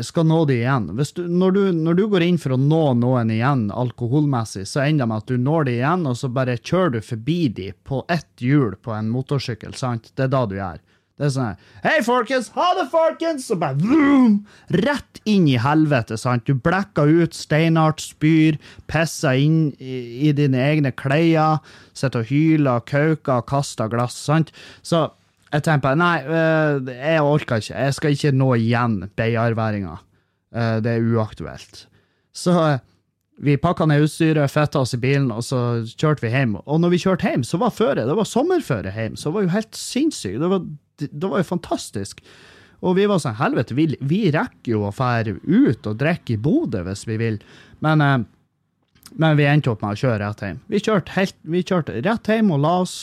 [0.06, 0.86] skal nå de igjen.
[0.96, 5.04] Du, når, du, når du går inn for å nå noen igjen alkoholmessig, så ender
[5.04, 8.06] det med at du når de igjen, og så bare kjører du forbi de på
[8.08, 10.14] ett hjul på en motorsykkel, sant?
[10.16, 10.80] Det er da du gjør.
[11.20, 14.38] Det er sånn hei folkens, ha det folkens, og bare vroom,
[14.72, 16.48] rett inn i helvete, sant?
[16.48, 18.56] Du blekker ut, steinart, spyr,
[18.88, 21.60] pisser inn i, i dine egne klær,
[21.92, 24.56] sitter og hyler, kauker, kaster glass, sant?
[24.80, 25.10] Så
[25.54, 27.76] jeg tenker nei, øh, jeg orker ikke.
[27.86, 29.98] Jeg skal ikke nå igjen Beiarværinga.
[30.54, 31.86] Eh, Det er uaktuelt.
[32.34, 32.80] Så eh,
[33.42, 36.58] vi pakka ned utstyret, fetta oss i bilen, og så kjørte vi hjem.
[36.66, 39.46] Og når vi kjørte hjem, så var føret, det var sommerføre hjem, så det var
[39.48, 40.40] jo helt sinnssykt.
[40.42, 40.66] Det var,
[41.00, 42.20] det var jo fantastisk.
[42.84, 46.40] Og vi var sånn, helvete, vi, vi rekker jo å fære ut og drikke i
[46.40, 47.40] Bodø hvis vi vil.
[47.84, 48.20] Men, eh,
[49.20, 50.60] men vi endte opp med å kjøre rett hjem.
[50.72, 52.98] Vi kjørte, helt, vi kjørte rett hjem og la oss,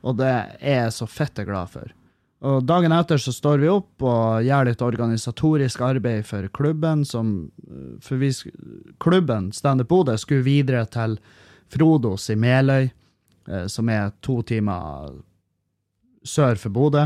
[0.00, 1.90] og det er jeg så fette glad for.
[2.40, 7.04] Og dagen etter så står vi opp og gjør litt organisatorisk arbeid for klubben.
[7.04, 7.50] Som,
[8.00, 8.30] for vi,
[9.02, 11.18] klubben Standup Bodø skulle videre til
[11.70, 12.88] Frodos i Meløy,
[13.48, 15.10] eh, som er to timer
[16.24, 17.04] sør for Bodø.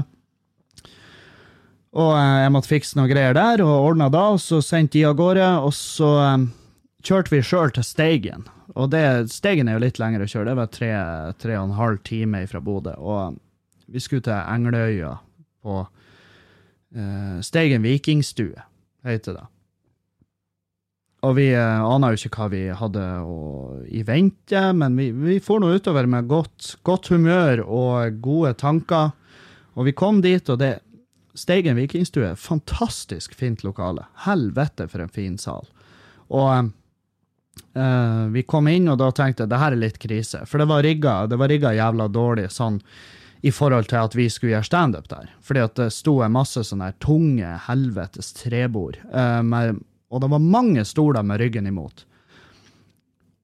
[1.95, 5.09] Og eh, jeg måtte fikse noen greier der, og ordna da, og så sendte de
[5.11, 5.51] av gårde.
[5.67, 6.13] Og så
[7.05, 8.47] kjørte vi sjøl til Steigen.
[8.75, 10.93] Og det, Steigen er jo litt lengre å kjøre, det var tre,
[11.41, 12.95] tre og en halv time fra Bodø.
[12.99, 13.39] Og
[13.93, 15.17] vi skulle til Engleøya
[15.65, 18.65] på uh, Steigen vikingstue,
[19.07, 19.45] heter det.
[21.25, 23.37] Og vi uh, aner jo ikke hva vi hadde å,
[23.89, 29.13] i vente, men vi, vi får nå utover med godt, godt humør og gode tanker.
[29.75, 30.79] Og vi kom dit, og det
[31.35, 34.05] Steigen vikingstue, fantastisk fint lokale.
[34.23, 35.67] Helvete for en fin sal.
[36.31, 36.71] Og
[37.77, 40.45] uh, vi kom inn, og da tenkte jeg det her er litt krise.
[40.49, 42.81] For det var rigga, det var rigga jævla dårlig sånn
[43.45, 45.29] i forhold til at vi skulle gjøre standup der.
[45.45, 48.99] Fordi at det sto masse sånne tunge helvetes trebord.
[49.13, 52.07] Uh, med, og det var mange stoler med ryggen imot.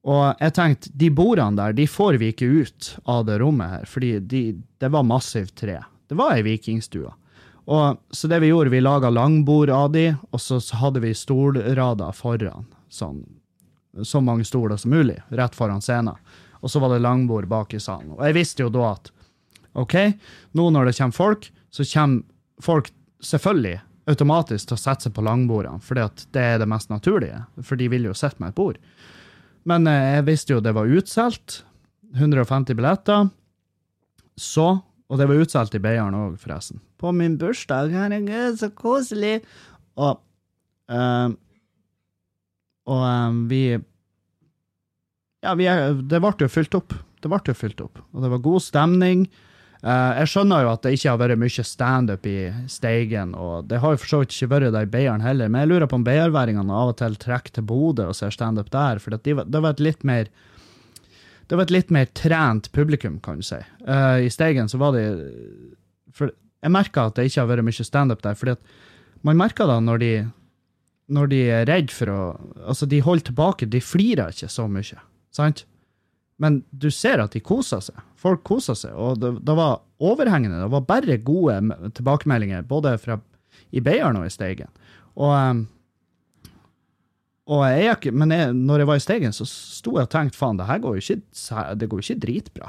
[0.08, 3.88] Og jeg tenkte, de bordene der, de får vi ikke ut av det rommet her,
[3.88, 4.44] fordi de,
[4.80, 5.76] det var massivt tre.
[6.08, 7.10] Det var ei vikingstue.
[7.70, 12.16] Og, så det vi gjorde, vi laga langbord av de, og så hadde vi stolrader
[12.16, 12.64] foran.
[12.90, 13.20] Sånn,
[14.02, 16.18] så mange stoler som mulig, rett foran scenen.
[16.60, 18.12] Og så var det langbord bak i salen.
[18.16, 19.10] Og jeg visste jo da at
[19.80, 19.96] OK,
[20.58, 22.22] nå når det kommer folk, så kommer
[22.62, 22.90] folk
[23.24, 23.78] selvfølgelig
[24.10, 27.44] automatisk til å sette seg på langbordene, for det er det mest naturlige.
[27.62, 28.78] For de vil jo sitte med et bord.
[29.68, 31.62] Men eh, jeg visste jo det var utsolgt.
[32.16, 33.28] 150 billetter.
[34.40, 36.78] Så og det var utsolgt i Beiarn òg, forresten.
[37.00, 37.90] På min bursdag.
[37.90, 39.40] Herregud, så koselig!
[39.98, 40.20] Og
[40.92, 41.32] uh,
[42.88, 43.64] Og um, vi
[45.40, 46.94] Ja, vi er, det ble jo fylt opp.
[47.20, 48.00] Det ble jo fylt opp.
[48.12, 49.28] Og det var god stemning.
[49.80, 52.38] Uh, jeg skjønner jo at det ikke har vært mye standup i
[52.68, 55.64] Steigen, og det har jo for så vidt ikke vært det i Beiarn heller, men
[55.64, 59.00] jeg lurer på om beierværingene av og til trekker til Bodø og ser standup der,
[59.00, 60.28] for det, det var et litt mer
[61.50, 63.58] det var et litt mer trent publikum, kan du si.
[63.82, 65.06] Uh, I Steigen så var det
[66.14, 68.76] for Jeg merka at det ikke har vært mye standup der, fordi at
[69.26, 70.12] man merker da når de,
[71.10, 72.20] når de er redd for å
[72.70, 75.00] Altså, de holder tilbake, de flirer ikke så mye,
[75.34, 75.64] sant?
[76.40, 77.98] Men du ser at de koser seg.
[78.20, 80.62] Folk koser seg, og det, det var overhengende.
[80.62, 81.58] Det var bare gode
[81.98, 83.18] tilbakemeldinger, både fra
[83.76, 84.70] i Beiarn og i Steigen.
[85.20, 85.66] Og um,
[87.50, 90.58] og jeg, men jeg, når jeg var i Steigen, så sto jeg og tenkte faen,
[90.60, 91.46] det her går jo ikke,
[91.80, 92.68] det går ikke dritbra.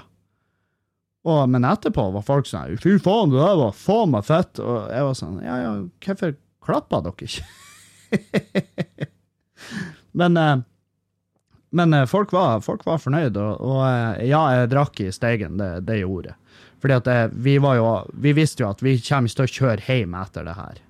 [1.21, 4.57] Og, men etterpå var folk sånn fy faen, det der var faen meg fett.
[4.63, 6.33] Og jeg var sånn ja ja, hvorfor
[6.65, 7.45] klappa dere ikke?
[10.19, 10.57] men eh,
[11.71, 15.57] men eh, folk var, folk var fornøyd, og, og, eh, ja, jeg drakk i Steigen,
[15.59, 16.63] det, det gjorde jeg.
[16.83, 17.91] Fordi at det, vi, jo,
[18.25, 20.81] vi visste jo at vi kommer til å kjøre hjem etter det her.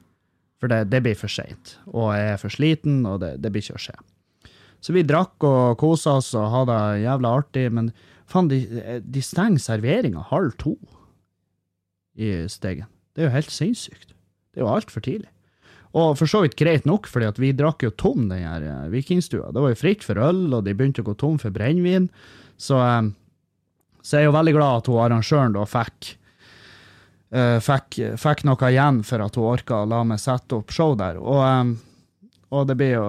[0.62, 3.65] For det, det blir for seint, og jeg er for sliten, og det, det, blir
[3.65, 3.97] ikke å skje.
[4.81, 7.91] Så vi drakk og kosa oss og hadde det jævla artig, men
[8.29, 8.62] faen, de,
[9.01, 10.75] de stenger serveringa halv to
[12.17, 12.89] i Stegen.
[13.13, 14.15] Det er jo helt sinnssykt.
[14.53, 15.29] Det er jo altfor tidlig.
[15.91, 18.88] Og for så vidt greit nok, fordi at vi drakk jo tom den her eh,
[18.93, 19.51] vikingstua.
[19.51, 22.08] Det var jo fritt for øl, og de begynte å gå tom for brennevin.
[22.56, 23.12] Så, eh,
[23.99, 26.15] så jeg er jo veldig glad at hun arrangøren da fikk
[27.36, 30.95] uh, fikk, fikk, noe igjen for at hun orka å la meg sette opp show
[30.99, 31.19] der.
[31.21, 31.75] Og,
[32.51, 33.06] og det blir jo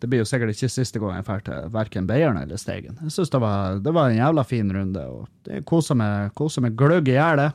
[0.00, 2.96] det blir jo sikkert ikke siste gang jeg drar til verken Beiarn eller Steigen.
[3.04, 3.40] Jeg syns det,
[3.84, 7.42] det, var en jævla fin runde, og det koser meg, koser meg gløgg i hjel,
[7.42, 7.50] det.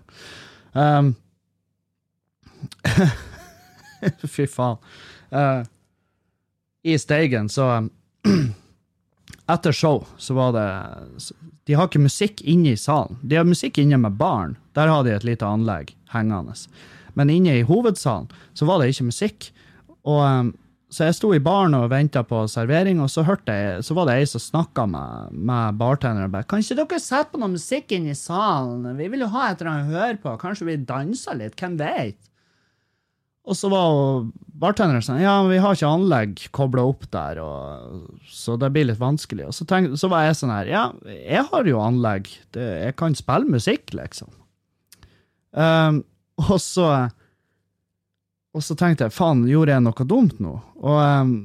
[0.78, 1.16] Um,
[4.36, 4.78] fy faen.
[5.32, 5.64] Uh,
[6.86, 7.90] I Steigen, så
[9.48, 10.70] Etter show så var det
[11.66, 13.18] De har ikke musikk inne i salen.
[13.22, 14.56] De har musikk inne med barn.
[14.78, 16.54] Der har de et lite anlegg hengende.
[17.14, 19.50] Men inne i hovedsalen så var det ikke musikk.
[20.06, 20.52] Og, um,
[20.94, 24.20] så jeg sto i baren og venta på servering, og så, jeg, så var det
[24.20, 26.32] ei som snakka med, med bartenderen.
[26.32, 28.86] Bare, 'Kan ikke dere sette på noe musikk inne i salen?
[28.98, 30.38] Vi vil jo ha et eller annet å høre på.
[30.42, 31.58] Kanskje vi danser litt?
[31.58, 32.30] Hvem vet?'
[33.46, 34.26] Og så var
[34.58, 38.88] bartenderen sånn Ja, men vi har ikke anlegg kobla opp der, og, så det blir
[38.90, 39.50] litt vanskelig.
[39.50, 42.32] Og så, tenk, så, var jeg sånn her Ja, jeg har jo anlegg.
[42.56, 44.32] Det, jeg kan spille musikk, liksom.
[45.56, 46.02] Um,
[46.50, 46.90] og så
[48.56, 50.58] Og så tenkte jeg faen, gjorde jeg noe dumt nå?
[50.80, 51.38] Og, um,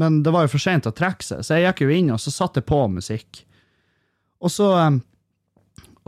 [0.00, 2.20] men det var jo for seint å trekke seg, så jeg gikk jo inn og
[2.22, 3.44] så satte på musikk.
[4.42, 5.00] Og så um,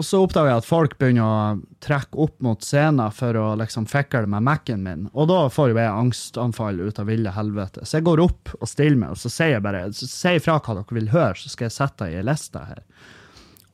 [0.03, 3.85] og så oppdager jeg at folk begynner å trekke opp mot scenen for å liksom
[3.87, 5.05] fikle med Mac-en min.
[5.15, 7.85] Og da får jo jeg angstanfall ut av ville helvete.
[7.87, 10.57] Så jeg går opp og stiller meg, og så sier jeg bare så sier fra
[10.59, 12.83] hva dere vil høre, så skal jeg sette ei liste her.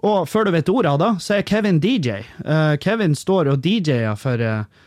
[0.04, 2.20] og før du vet ordet av det, så er Kevin DJ.
[2.44, 4.84] Uh, Kevin står og DJ-er for, eh,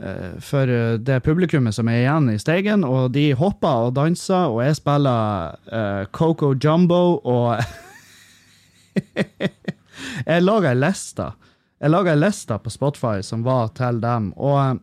[0.00, 4.48] eh, for eh, det publikummet som er igjen i Steigen, og de hopper og danser,
[4.48, 7.60] og jeg spiller uh, Coco Jumbo, og
[10.26, 11.32] jeg laga ei liste.
[11.80, 14.78] Jeg laga ei liste på Spotify som var til dem, og eh,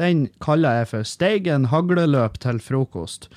[0.00, 3.28] den kaller jeg for Steigen hagleløp til frokost.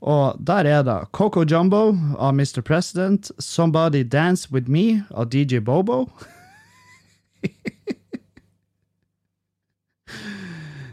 [0.00, 2.60] Og der er det Coco Jumbo av Mr.
[2.60, 6.06] President, Somebody Dance With Me av DJ Bobo.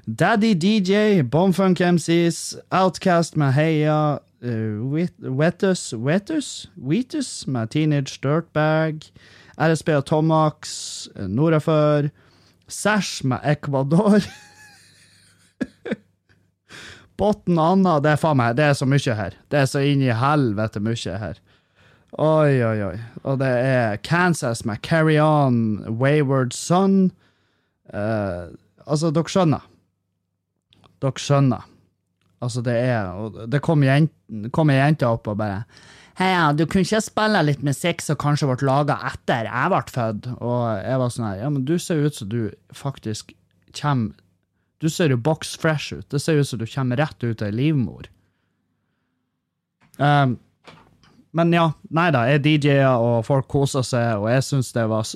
[0.06, 4.84] Daddy DJ, Bomfunk MCs, Outcast med Heia, uh,
[5.22, 8.94] Wettus, Wettus, Wheatus med Teenage Dirtbag,
[9.58, 10.74] RSB og Tomax,
[11.16, 12.10] nordafor.
[12.10, 12.12] Norafør,
[12.68, 14.24] Sash med Ecuador.
[17.18, 19.36] Botn Anna, det er faen meg, det er så mye her.
[19.52, 21.42] Det er så inn i helvete mye her.
[22.14, 22.98] Oi, oi, oi.
[23.26, 27.12] Og det er Kansas med Carry On, Wayward Son.
[27.94, 28.54] Uh,
[28.86, 29.66] altså, dere skjønner.
[31.02, 31.66] Dere skjønner.
[32.44, 35.64] Altså, det er og Det kom ei jente opp og bare
[36.20, 40.28] Heia, du kunne ikke spille litt musikk som kanskje ble laga etter jeg ble født?
[40.38, 42.42] Og jeg var sånn her, ja, men du ser ut som du
[42.76, 43.34] faktisk
[43.74, 44.20] kommer
[44.84, 46.10] Du ser jo box fresh ut.
[46.12, 48.10] Det ser ut som du kommer rett ut av ei livmor.
[49.96, 50.36] Um,
[51.32, 55.08] men ja, nei da, jeg DJ-er, og folk koser seg, og jeg syns det var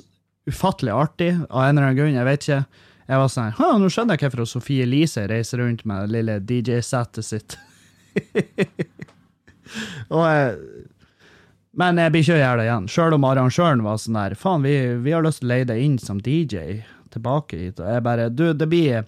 [0.48, 2.16] ufattelig artig av en eller annen grunn.
[2.16, 2.86] Jeg vet ikke.
[3.08, 7.24] Jeg var sånn Nå skjønner jeg hvorfor Sofie Elise reiser rundt med det lille DJ-settet
[7.24, 7.56] sitt.
[10.14, 10.56] og jeg,
[11.78, 12.88] men jeg blir ikke å gjøre det igjen.
[12.90, 15.84] Sjøl om arrangøren var sånn der Faen, vi, vi, har lyst til å leie deg
[15.84, 16.82] inn som DJ
[17.14, 17.78] tilbake hit.
[17.78, 19.06] Og jeg bare Du, det blir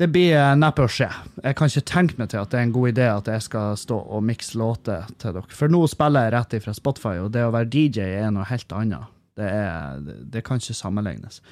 [0.00, 1.10] det blir neppe å skje.
[1.44, 3.74] Jeg kan ikke tenke meg til at det er en god idé at jeg skal
[3.76, 5.52] stå og mikse låter til dere.
[5.52, 8.72] For nå spiller jeg rett ifra Spotify, og det å være DJ er noe helt
[8.72, 9.10] annet.
[9.36, 10.00] Det, er,
[10.32, 11.42] det, kan ikke sammenlignes.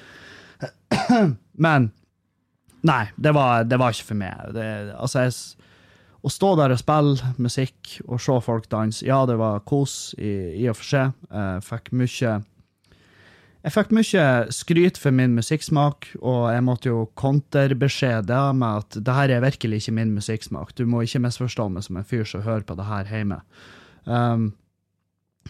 [1.67, 1.91] Men
[2.87, 4.53] Nei, det var, det var, ikke for meg.
[4.55, 5.68] Det, altså, jeg,
[6.19, 10.63] å stå der og spille musikk og se folk danse, ja, det var kos i,
[10.63, 11.19] i og for seg.
[11.31, 12.39] Jeg fikk mye
[13.59, 19.15] jeg fikk mye skryt for min musikksmak, og jeg måtte jo konterbeskjede med at det
[19.17, 20.71] her er virkelig ikke min musikksmak.
[20.79, 23.41] Du må ikke misforstå meg som en fyr som hører på det her hjemme.
[24.07, 24.53] Um,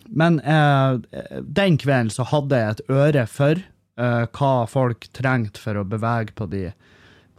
[0.10, 0.98] men eh,
[1.44, 3.62] den kvelden så hadde jeg et øre for
[4.02, 6.70] uh, hva folk trengte for å bevege på de,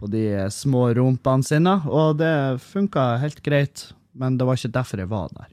[0.00, 2.34] på de små rumpene sine, og det
[2.64, 5.50] funka helt greit, men det var ikke derfor jeg var der.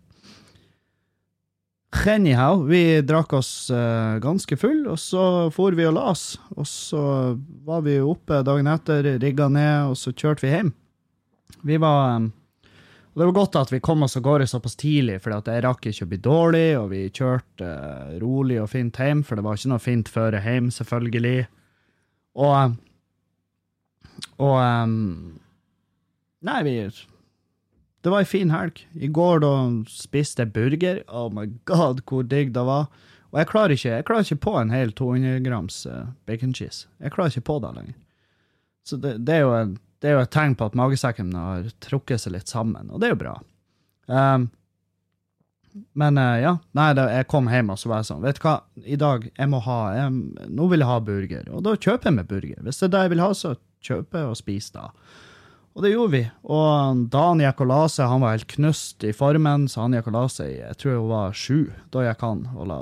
[2.08, 5.22] Anyhow, vi drakk oss uh, ganske full, og så
[5.56, 6.38] for vi og la oss.
[6.56, 7.02] Og så
[7.68, 10.74] var vi oppe dagen etter, rigga ned, og så kjørte vi hjem.
[11.68, 12.32] Vi var um,
[13.14, 15.88] Og det var godt at vi kom oss av gårde såpass tidlig, for jeg rakk
[15.90, 19.58] ikke å bli dårlig, og vi kjørte uh, rolig og fint hjem, for det var
[19.58, 21.48] ikke noe fint føre hjem, selvfølgelig.
[22.38, 22.76] Og
[24.38, 25.38] Og um,
[26.48, 26.76] Nei, vi
[28.06, 28.78] det var ei en fin helg.
[28.94, 29.52] I går da
[29.92, 31.00] spiste jeg burger.
[31.12, 32.86] Oh my god, hvor digg det var.
[33.34, 36.88] Og jeg klarer ikke, jeg klarer ikke på en hel 200 grams uh, bacon cheese.
[37.04, 37.98] Jeg klarer ikke på det lenger.
[38.88, 41.68] Så det, det, er jo en, det, er jo et tegn på at magesekken har
[41.84, 43.36] trukket seg litt sammen, og det er jo bra.
[44.08, 44.48] Um,
[46.00, 48.46] men uh, ja, nei, da, jeg kom hjem og så var jeg sånn, vet du
[48.48, 48.56] hva,
[48.88, 51.52] i dag jeg må ha, jeg, nå vil jeg ha burger.
[51.52, 52.64] Og da kjøper jeg meg burger.
[52.64, 54.92] Hvis det er det jeg vil ha, så kjøper jeg og spise da.
[55.78, 56.24] Og det gjorde vi.
[56.50, 60.08] Og Dan gikk og la seg, han var helt knust i formen, så han gikk
[60.10, 61.60] og la seg jeg tror hun var sju.
[61.94, 62.80] Da gikk han og la,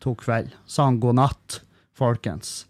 [0.00, 0.54] tok kveld.
[0.64, 1.58] Sa han god natt,
[1.98, 2.62] folkens.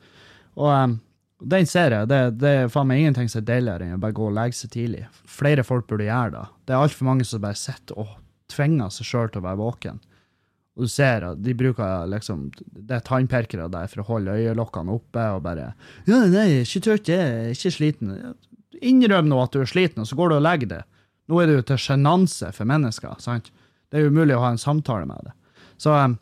[0.58, 0.98] Og um,
[1.38, 2.10] den ser jeg.
[2.10, 4.58] Det, det er faen meg ingenting som er deiligere enn å bare gå og legge
[4.58, 5.04] seg tidlig.
[5.30, 6.44] Flere folk burde gjøre det.
[6.66, 8.16] Det er altfor mange som bare sitter og
[8.50, 10.02] tvinger seg sjøl til å være våken.
[10.78, 14.94] Og du ser at de bruker liksom Det er tannpirkere der for å holde øyelokkene
[14.94, 15.72] oppe og bare
[16.06, 18.36] 'Ja, nei, ikke tørt, jeg er ikke sliten.'
[18.78, 20.82] Innrøm nå at du er sliten, og så går du og legger deg.
[21.28, 23.16] Nå er det jo til sjenanse for mennesker.
[23.18, 23.50] sant?
[23.90, 25.32] Det er umulig å ha en samtale med det.
[25.82, 26.18] Så, um,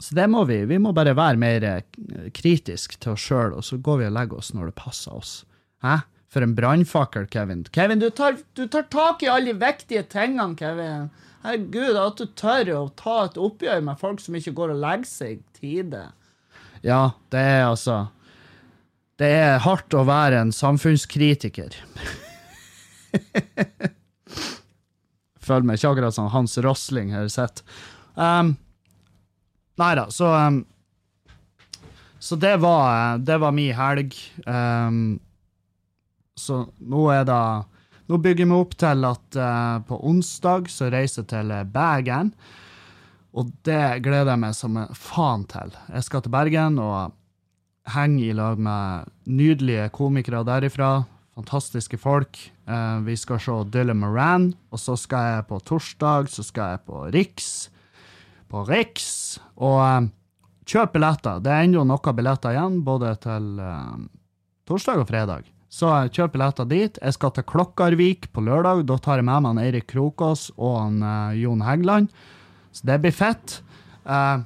[0.00, 0.64] så det må vi.
[0.64, 1.82] Vi må bare være mer eh,
[2.34, 5.44] kritisk til oss sjøl, og så går vi og legger oss når det passer oss.
[5.84, 6.00] Hæ?
[6.30, 7.64] For en brannfakkel, Kevin.
[7.74, 11.10] Kevin, du tar, du tar, tak i alle de viktige tingene, Kevin.
[11.44, 15.08] Herregud, at du tør å ta et oppgjør med folk som ikke går og legger
[15.08, 16.10] seg tide.
[16.84, 18.02] Ja, det er altså
[19.20, 21.74] det er hardt å være en samfunnskritiker.
[25.44, 27.60] Føler meg ikke akkurat som Hans Rosling har sett.
[28.14, 28.54] Um,
[29.80, 30.62] nei da, så um,
[32.20, 34.16] Så det var, det var min helg.
[34.46, 35.20] Um,
[36.36, 37.42] så nå er det
[38.10, 42.32] Nå bygger vi opp til at uh, på onsdag så reiser jeg til Bergen.
[43.30, 45.70] Og det gleder jeg meg som en faen til.
[45.94, 47.14] Jeg skal til Bergen og
[47.94, 51.04] henge i lag med nydelige komikere derifra.
[51.38, 52.40] Fantastiske folk.
[52.66, 56.82] Uh, vi skal se Dylan Moran, og så skal jeg på torsdag så skal jeg
[56.90, 57.70] på Riks.
[58.50, 59.38] På Riks.
[59.54, 60.10] Og uh,
[60.66, 61.38] kjøp billetter.
[61.46, 63.54] Det er ennå noen billetter igjen, både til
[64.66, 65.46] torsdag og fredag.
[65.70, 66.98] Så jeg kjøp billetter dit.
[66.98, 68.82] Jeg skal til Klokkarvik på lørdag.
[68.90, 72.10] Da tar jeg med meg Eirik Krokås og han uh, Jon Heggeland.
[72.74, 73.60] Så det blir fett.
[74.02, 74.42] Uh,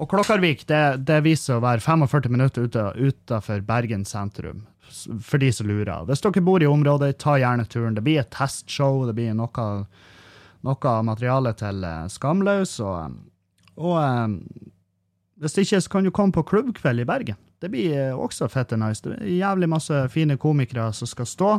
[0.00, 4.64] og Klokkarvik det, det viser å være 45 minutter ute, utenfor Bergen sentrum,
[5.20, 6.08] for de som lurer.
[6.08, 7.94] Hvis dere bor i området, ta gjerne turen.
[7.94, 9.68] Det blir et testshow, det blir noe,
[10.66, 13.14] noe materiale til eh, Skamløs, og,
[13.78, 13.94] og
[15.42, 17.36] hvis ikke, så kan du komme på klubbkveld i Bergen.
[17.58, 19.02] Det blir eh, også fette nice.
[19.02, 21.50] Det er jævlig masse fine komikere som skal stå.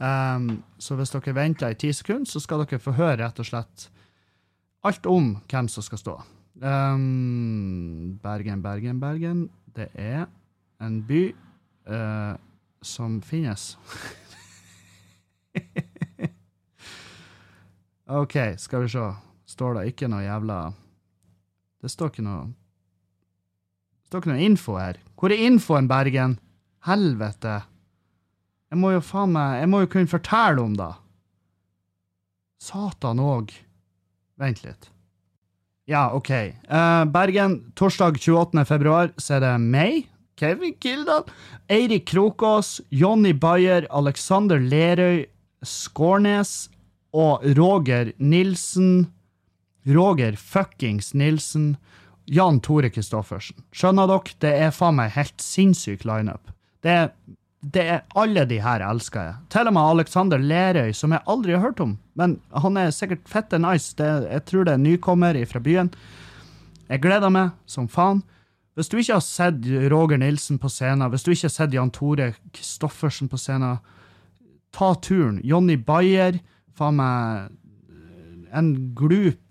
[0.00, 3.46] Um, så hvis dere venter i ti sekunder, så skal dere få høre rett og
[3.46, 3.90] slett
[4.82, 6.14] alt om hvem som skal stå.
[6.58, 9.50] Um, Bergen, Bergen, Bergen.
[9.76, 10.26] Det er
[10.82, 11.34] en by
[11.86, 12.34] uh,
[12.82, 13.78] som finnes.
[18.20, 19.14] OK, skal vi se.
[19.46, 20.72] Står det ikke noe jævla
[21.82, 22.59] Det står ikke noe
[24.10, 24.98] står ikke noe info her.
[25.14, 26.38] Hvor er infoen, Bergen?
[26.82, 27.60] Helvete.
[28.70, 30.90] Jeg må jo faen meg Jeg må jo kunne fortelle om det.
[32.60, 33.52] Satan òg.
[34.40, 34.88] Vent litt.
[35.90, 36.30] Ja, OK.
[36.66, 38.64] Uh, Bergen, torsdag 28.
[38.66, 40.08] februar, så er det meg,
[40.38, 41.26] Kevin Kildahl,
[41.70, 45.24] Eirik Krokås, Jonny Bayer, Alexander Lerøy,
[45.66, 46.70] Skårnes
[47.12, 49.10] og Roger Nilsen.
[49.86, 51.74] Roger fuckings Nilsen.
[52.30, 53.58] Jan Tore Kristoffersen.
[53.74, 54.38] Skjønner dere?
[54.42, 56.52] Det er faen meg helt sinnssyk lineup.
[56.84, 56.96] Det
[57.60, 59.34] det er alle de her elsker jeg.
[59.52, 61.98] Til og med Alexander Lerøy, som jeg aldri har hørt om.
[62.16, 63.92] Men han er sikkert fette nice.
[63.98, 65.90] Det, jeg tror det er nykommer fra byen.
[66.88, 68.22] Jeg gleder meg som faen.
[68.78, 71.92] Hvis du ikke har sett Roger Nilsen på scenen, hvis du ikke har sett Jan
[71.92, 73.82] Tore Kristoffersen på scenen,
[74.72, 75.40] ta turen.
[75.44, 76.38] Jonny Bayer,
[76.78, 77.50] faen meg
[78.56, 79.49] en glup,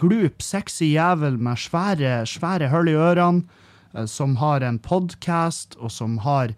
[0.00, 3.44] glup, sexy jævel med svære, svære hull i ørene,
[3.94, 6.54] eh, som har en podkast, og som har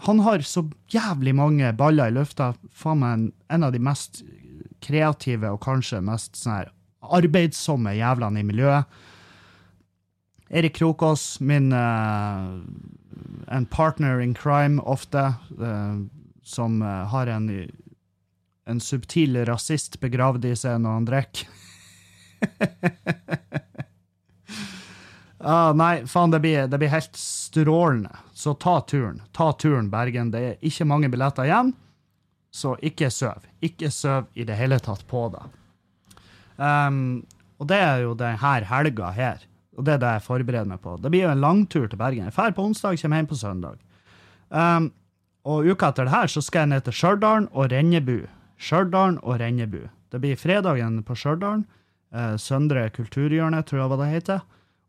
[0.00, 2.54] Han har så jævlig mange baller i lufta.
[2.72, 4.22] Faen meg en, en av de mest
[4.80, 6.70] kreative og kanskje mest sånn her
[7.02, 8.84] arbeidsomme jævlene i miljøet.
[10.50, 12.58] Erik Krokås, min uh,
[13.54, 16.00] en partner in crime ofte, uh,
[16.42, 17.50] som uh, har en,
[18.66, 21.58] en subtil rasist begravd i seg når han drikker.
[25.38, 28.16] ah, nei, faen, det blir, det blir helt strålende.
[28.34, 29.22] Så ta turen.
[29.36, 30.32] Ta turen, Bergen.
[30.32, 31.74] Det er ikke mange billetter igjen,
[32.50, 33.44] så ikke søv.
[33.60, 35.44] Ikke søv i det hele tatt på det.
[36.60, 37.22] Um,
[37.60, 39.46] og det er jo denne helga her.
[39.78, 40.96] Og det er det jeg forbereder meg på.
[41.00, 42.28] Det blir jo en langtur til Bergen.
[42.28, 43.78] Jeg drar på onsdag, kommer hjem på søndag.
[44.50, 44.90] Um,
[45.48, 48.18] og uka etter det her så skal jeg ned til Stjørdal og Rennebu.
[48.60, 49.86] Stjørdal og Rennebu.
[50.12, 51.62] Det blir fredagen på Stjørdal.
[52.10, 54.40] Eh, Søndre kulturhjørne, tror jeg hva det heter.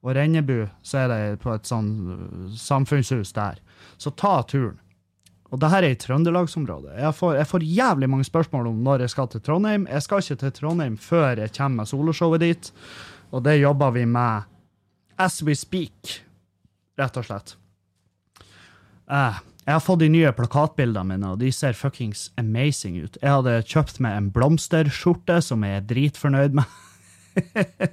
[0.01, 3.61] Og Rennebu, så er det på et sånn eh, samfunnshus der.
[4.01, 4.79] Så ta turen.
[5.51, 6.95] Og det her er i Trøndelagsområdet.
[6.95, 9.87] Jeg får, jeg får jævlig mange spørsmål om når jeg skal til Trondheim.
[9.91, 12.71] Jeg skal ikke til Trondheim før jeg kommer med soloshowet dit,
[13.35, 14.47] og det jobber vi med
[15.19, 16.21] as we speak,
[16.97, 17.57] rett og slett.
[19.11, 23.19] Eh, jeg har fått de nye plakatbildene mine, og de ser fuckings amazing ut.
[23.21, 26.79] Jeg hadde kjøpt meg en blomsterskjorte som jeg er dritfornøyd med.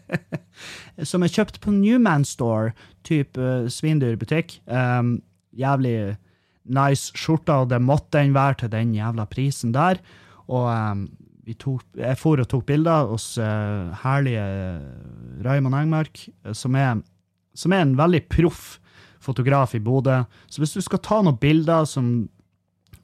[1.11, 2.73] som jeg kjøpte på Newman Store,
[3.07, 4.59] type uh, svindyrbutikk.
[4.67, 5.19] Um,
[5.57, 6.17] jævlig
[6.69, 10.01] nice skjorte, og det måtte den være til den jævla prisen der.
[10.49, 11.07] Og um,
[11.57, 14.45] tok, jeg for og tok bilder hos uh, herlige
[15.45, 17.01] Raymond Engmark, eh, som er,
[17.57, 18.77] som er en veldig proff
[19.25, 20.23] fotograf i Bodø.
[20.49, 22.29] Så hvis du skal ta noen bilder som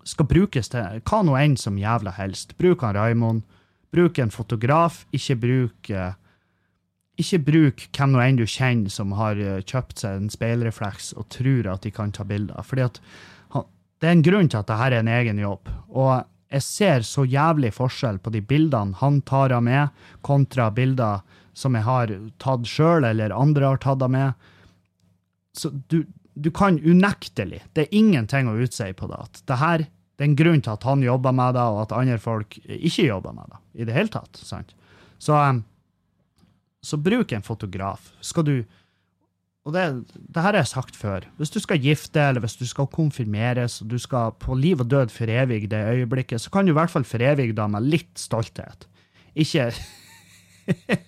[0.04, 3.44] skal brukes til hva nå enn som jævla helst, bruk han Raymond.
[3.94, 6.14] Bruk en fotograf, ikke bruk eh,
[7.20, 11.28] ikke bruk hvem nå enn du kjenner som har eh, kjøpt seg en speilrefleks og
[11.34, 12.58] tror at de kan ta bilder.
[12.66, 13.00] Fordi at
[14.02, 15.70] det er en grunn til at dette er en egen jobb.
[15.94, 19.94] Og jeg ser så jævlig forskjell på de bildene han tar av meg,
[20.26, 21.22] kontra bilder
[21.56, 22.12] som jeg har
[22.42, 24.34] tatt sjøl, eller andre har tatt av meg.
[25.54, 26.02] Så du,
[26.34, 30.30] du kan unektelig, det er ingenting å utsi på det, at det her det er
[30.30, 33.50] en grunn til at han jobber med det, og at andre folk ikke jobber med
[33.50, 34.38] det i det hele tatt.
[34.38, 34.74] sant?
[35.18, 35.64] Så, um,
[36.84, 38.12] så bruk en fotograf.
[38.20, 38.56] Skal du
[39.64, 41.24] Og det, det her har jeg sagt før.
[41.38, 44.90] Hvis du skal gifte, eller hvis du skal konfirmeres, og du skal på liv og
[44.92, 48.84] død forevige det øyeblikket, så kan du i hvert fall forevige det med litt stolthet.
[49.32, 49.72] Ikke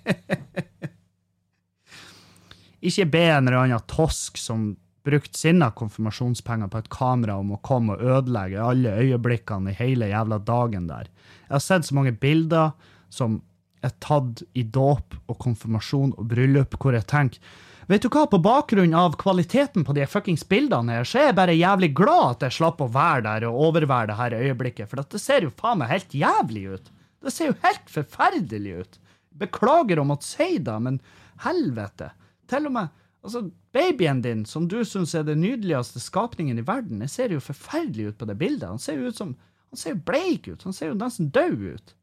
[2.89, 7.61] ikke be en eller annen tosk som brukte sine konfirmasjonspenger på et kamera om å
[7.65, 11.07] komme og ødelegge alle øyeblikkene i hele jævla dagen der.
[11.47, 12.75] Jeg har sett så mange bilder
[13.13, 13.41] som
[13.85, 17.57] er tatt i dåp og konfirmasjon og bryllup, hvor jeg tenker
[17.87, 21.37] Vet du hva, på bakgrunn av kvaliteten på de fuckings bildene her, så er jeg
[21.39, 24.99] bare jævlig glad at jeg slapp å være der og overvære det her øyeblikket, for
[24.99, 26.89] det ser jo faen meg helt jævlig ut.
[27.23, 28.99] Det ser jo helt forferdelig ut.
[29.39, 30.99] Beklager å måtte si det, men
[31.45, 32.11] helvete.
[32.51, 32.91] Til og med
[33.23, 33.45] altså,
[33.77, 38.11] babyen din, som du syns er den nydeligste skapningen i verden, det ser jo forferdelig
[38.11, 38.67] ut på det bildet.
[38.67, 40.63] Han ser jo ut som Han ser jo bleik ut.
[40.63, 41.95] Han ser jo nesten død ut.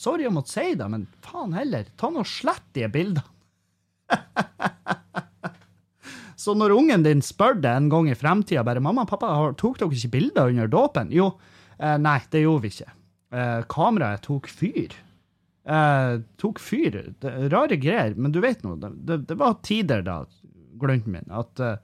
[0.00, 3.30] Sorry å måtte si det, men faen heller, ta nå slett de bildene.
[6.44, 9.78] Så når ungen din spør deg en gang i fremtida bare 'Mamma og pappa, tok
[9.80, 11.30] dere ikke bilder under dåpen?' Jo,
[11.78, 12.90] eh, nei, det gjorde vi ikke.
[13.32, 14.92] Eh, kameraet tok fyr.
[15.64, 17.14] Eh, tok fyr.
[17.20, 20.24] Det, rare greier, men du vet nå, det, det, det, var tider da,
[20.80, 21.78] glønten min, at, eh,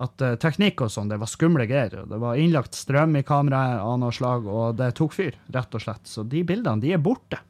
[0.00, 2.02] at uh, teknikk og sånn, det var skumle greier.
[2.08, 5.84] Det var innlagt strøm i kameraet av noe slag, og det tok fyr, rett og
[5.84, 6.08] slett.
[6.08, 7.42] Så de bildene, de er borte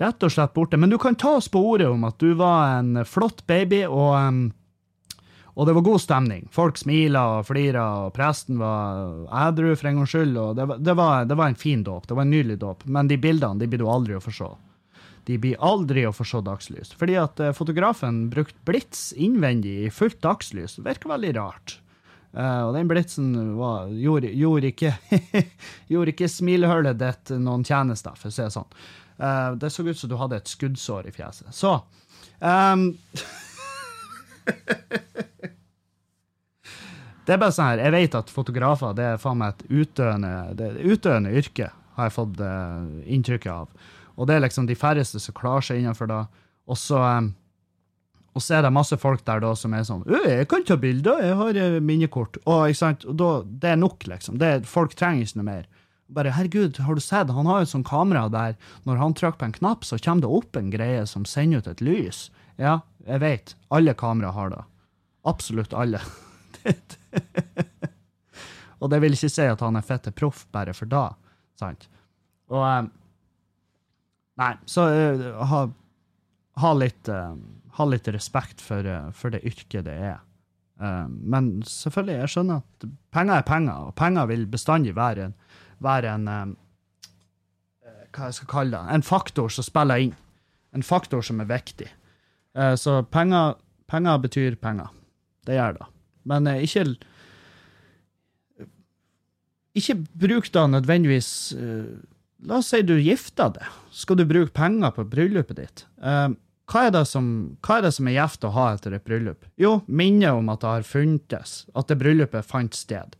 [0.00, 0.76] rett og slett borte.
[0.76, 4.14] Men du kan ta oss på ordet om at du var en flott baby, og,
[4.18, 4.40] um,
[5.54, 6.46] og det var god stemning.
[6.52, 10.36] Folk smila og flira, og presten var ædru for en gangs skyld.
[10.36, 12.08] og det, det, var, det var, en fin dåp.
[12.08, 12.84] Det var en nydelig dåp.
[12.84, 14.50] Men de bildene de blir du aldri å se.
[15.24, 16.92] De blir aldri å få se dagslys.
[17.00, 20.76] Fordi at uh, fotografen brukte blits innvendig i fullt dagslys.
[20.76, 21.78] Det virker veldig rart.
[22.34, 24.92] Uh, og den blitsen var, gjorde, gjorde, ikke,
[25.92, 28.70] gjorde ikke smilehullet ditt noen tjenester, for å si det sånn.
[29.14, 31.54] Uh, det så ut som du hadde et skuddsår i fjeset.
[31.54, 31.76] Så
[32.42, 32.88] um,
[37.24, 40.32] Det er bare sånn her, Jeg vet at fotografer det er faen meg et utdøende,
[40.82, 43.92] utdøende yrke, har jeg fått uh, inntrykket av.
[44.16, 46.20] Og det er liksom de færreste som klarer seg innenfor det.
[46.70, 47.32] Og så, um,
[48.34, 51.22] og så er det masse folk der da som er sånn 'Jeg kan ta bilder,
[51.22, 53.04] jeg har uh, minnekort.' Og, ikke sant?
[53.04, 54.38] og da, Det er nok, liksom.
[54.38, 55.66] Det, folk trenger ikke noe mer.
[56.08, 59.44] Bare, herregud, har du sett, han har jo sånn kamera der, når han trykker på
[59.48, 62.30] en knapp, så kommer det opp en greie som sender ut et lys.
[62.60, 64.62] Ja, jeg vet, alle kamera har det.
[65.24, 66.00] Absolutt alle.
[68.80, 71.14] og det vil ikke si at han er fette proff bare for da,
[71.58, 71.88] sant?
[72.52, 72.92] Og um,
[74.40, 75.60] Nei, så uh, ha,
[76.58, 77.34] ha, litt, uh,
[77.78, 80.22] ha, litt respekt for, uh, for, det yrket det er.
[81.06, 85.34] men selvfølgelig, jeg skjønner at penger er penger, og penger vil bestandig være en
[85.84, 86.56] være en
[88.14, 88.94] Hva jeg skal kalle det?
[88.94, 90.14] En faktor som spiller inn.
[90.74, 91.88] En faktor som er viktig.
[92.78, 93.54] Så penger,
[93.90, 94.90] penger, betyr penger.
[95.46, 95.86] Det gjør det.
[96.24, 96.84] Men ikke
[99.74, 101.98] Ikke bruk da nødvendigvis uh,
[102.44, 103.76] La oss si du gifter deg.
[103.94, 105.86] Skal du bruke penger på bryllupet ditt?
[106.64, 107.26] hva er, som,
[107.64, 109.44] hva er det som er gjevt å ha etter et bryllup?
[109.60, 113.16] Jo, minnet om at det har funtes, at det bryllupet fant sted.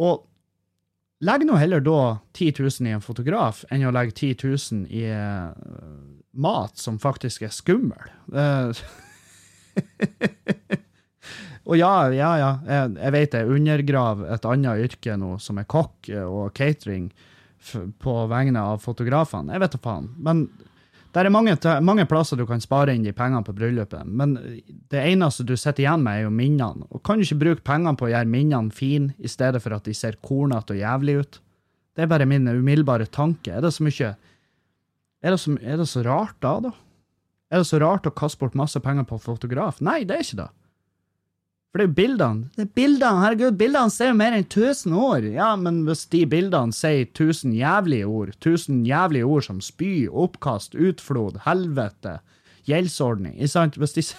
[0.00, 0.26] Og
[1.22, 5.04] Legg nå heller da 10 000 i en fotograf enn å legge 10 000 i
[5.06, 5.52] uh,
[6.34, 8.08] mat som faktisk er skummel.
[8.34, 8.74] Uh,
[11.68, 15.68] og ja, ja, ja, jeg, jeg vet jeg undergraver et annet yrke nå, som er
[15.70, 17.12] kokk og catering,
[18.02, 19.54] på vegne av fotografene.
[19.54, 20.10] Jeg vet da faen.
[20.18, 20.44] Men
[21.12, 21.54] det er mange,
[21.84, 24.32] mange, plasser du kan spare inn de pengene på bryllupet, men
[24.90, 26.88] det eneste du sitter igjen med, er jo minnene.
[26.88, 29.84] Og kan du ikke bruke pengene på å gjøre minnene fine, i stedet for at
[29.88, 31.40] de ser kornete og jævlig ut?
[31.92, 33.52] Det er bare min umiddelbare tanke.
[33.52, 34.14] Er det så mye
[35.22, 36.72] er det så, er det så rart da, da?
[37.52, 39.78] Er det så rart å kaste bort masse penger på fotograf?
[39.84, 40.48] Nei, det er ikke det.
[41.72, 42.50] For det er jo bildene.
[42.52, 45.24] Det er bildene, Herregud, bildene ser jo mer enn 1000 år.
[45.32, 50.76] Ja, men hvis de bildene sier 1000 jævlige ord, 1000 jævlige ord som spy, oppkast,
[50.76, 52.18] utflod, helvete,
[52.68, 53.78] gjeldsordning Ikke sant?
[53.80, 54.04] Hvis de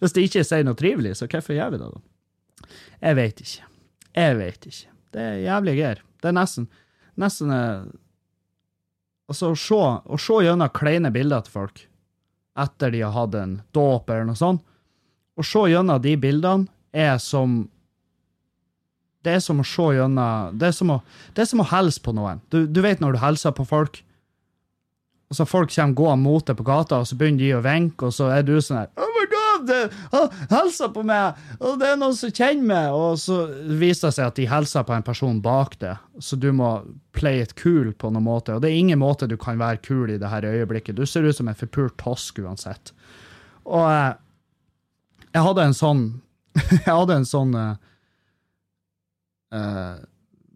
[0.00, 2.72] Hvis de ikke sier noe trivelig, så hvorfor gjør vi det, da?
[3.04, 3.68] Jeg vet ikke.
[4.16, 4.88] Jeg vet ikke.
[5.12, 6.02] Det er jævlig greier.
[6.22, 6.70] Det er nesten
[7.20, 7.84] Nesten eh,
[9.26, 11.80] Altså, å se, å se gjennom kleine bilder til folk
[12.56, 14.64] etter de har hatt en dåp eller noe sånt.
[15.36, 17.66] Å se gjennom de bildene er som
[19.26, 21.00] Det er som å se gjennom Det er som å,
[21.34, 22.40] det er som å hilse på noen.
[22.50, 24.00] Du, du, vet når du hilser på folk,
[25.26, 28.06] og så folk kommer gående mot deg på gata, og så begynner de å vinke,
[28.06, 28.92] og så er du sånn her
[29.66, 31.38] my hilser på meg!
[31.60, 32.96] Og det er noen som kjenner meg!
[32.96, 33.38] Og så
[33.80, 36.70] viser det seg at de hilser på en person bak det, så du må
[37.16, 38.56] play it cool på noen måte.
[38.56, 40.98] Og det er ingen måte du kan være cool i det her øyeblikket.
[40.98, 42.92] Du ser ut som en forpult tosk uansett.
[43.66, 44.14] Og eh,
[45.32, 46.04] jeg hadde en sånn
[46.86, 47.74] Jeg hadde en sånn uh,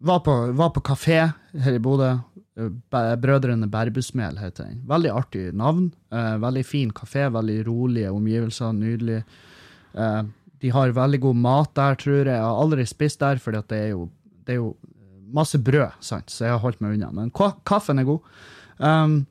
[0.01, 1.19] var, på, var på kafé
[1.53, 2.15] her i Bodø.
[2.61, 4.83] Eh, Brødrene Berbusmel heter den.
[4.89, 5.93] Veldig artig navn.
[6.13, 9.25] eh, veldig fin kafé, veldig rolige omgivelser, nydelig.
[9.95, 10.23] Eh,
[10.61, 12.27] de har veldig god mat der, tror jeg.
[12.27, 13.79] Jeg har aldri spist der, for det, det
[14.53, 14.77] er jo
[15.33, 16.31] masse brød, sant?
[16.31, 17.11] så jeg har holdt meg unna.
[17.13, 17.31] Men
[17.65, 18.21] kaffen er god.
[18.79, 19.27] Um,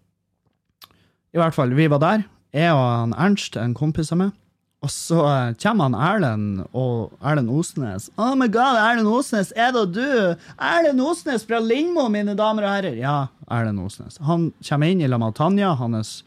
[1.33, 2.23] I hvert fall, vi var der.
[2.53, 4.31] Jeg og Ernst, en kompis av meg.
[4.79, 8.07] Og så eh, kommer han Erlend og Erlend Osnes.
[8.15, 10.37] Oh my god, Erlend Osnes, er det du?
[10.55, 12.95] Erlend Osnes fra Lindmo, mine damer og herrer.
[12.99, 13.17] Ja,
[13.51, 14.21] Erlend Osnes.
[14.23, 16.21] Han kommer inn i lag med hans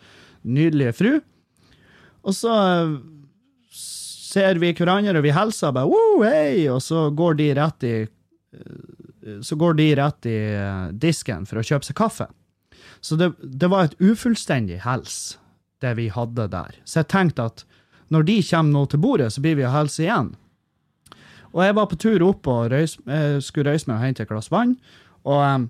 [0.44, 1.12] nydelige fru.
[2.28, 2.94] Og så eh,
[3.72, 6.68] ser vi hverandre, og vi hilser bare Woo, hei!
[6.68, 10.38] Og så går de rett i eh, så går de rett i
[10.98, 12.26] disken for å kjøpe seg kaffe.
[12.98, 15.36] Så det, det var et ufullstendig hels,
[15.78, 16.80] det vi hadde der.
[16.82, 17.62] Så jeg tenkte at
[18.12, 20.32] når de kommer nå til bordet, så blir vi å hilse igjen.
[21.52, 24.30] Og jeg var på tur opp og røys, eh, skulle røyse meg og hente et
[24.30, 24.76] glass vann.
[25.28, 25.66] Og em,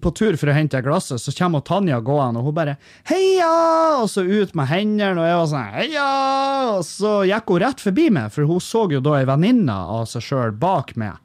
[0.00, 4.08] på tur for å hente glasset, så kommer Tanja gående, og hun bare 'heia!' Og
[4.08, 8.10] så ut med hendene, og jeg var sånn 'heia!' Og så gikk hun rett forbi
[8.10, 11.18] meg, for hun så jo da ei venninne av seg sjøl bak meg.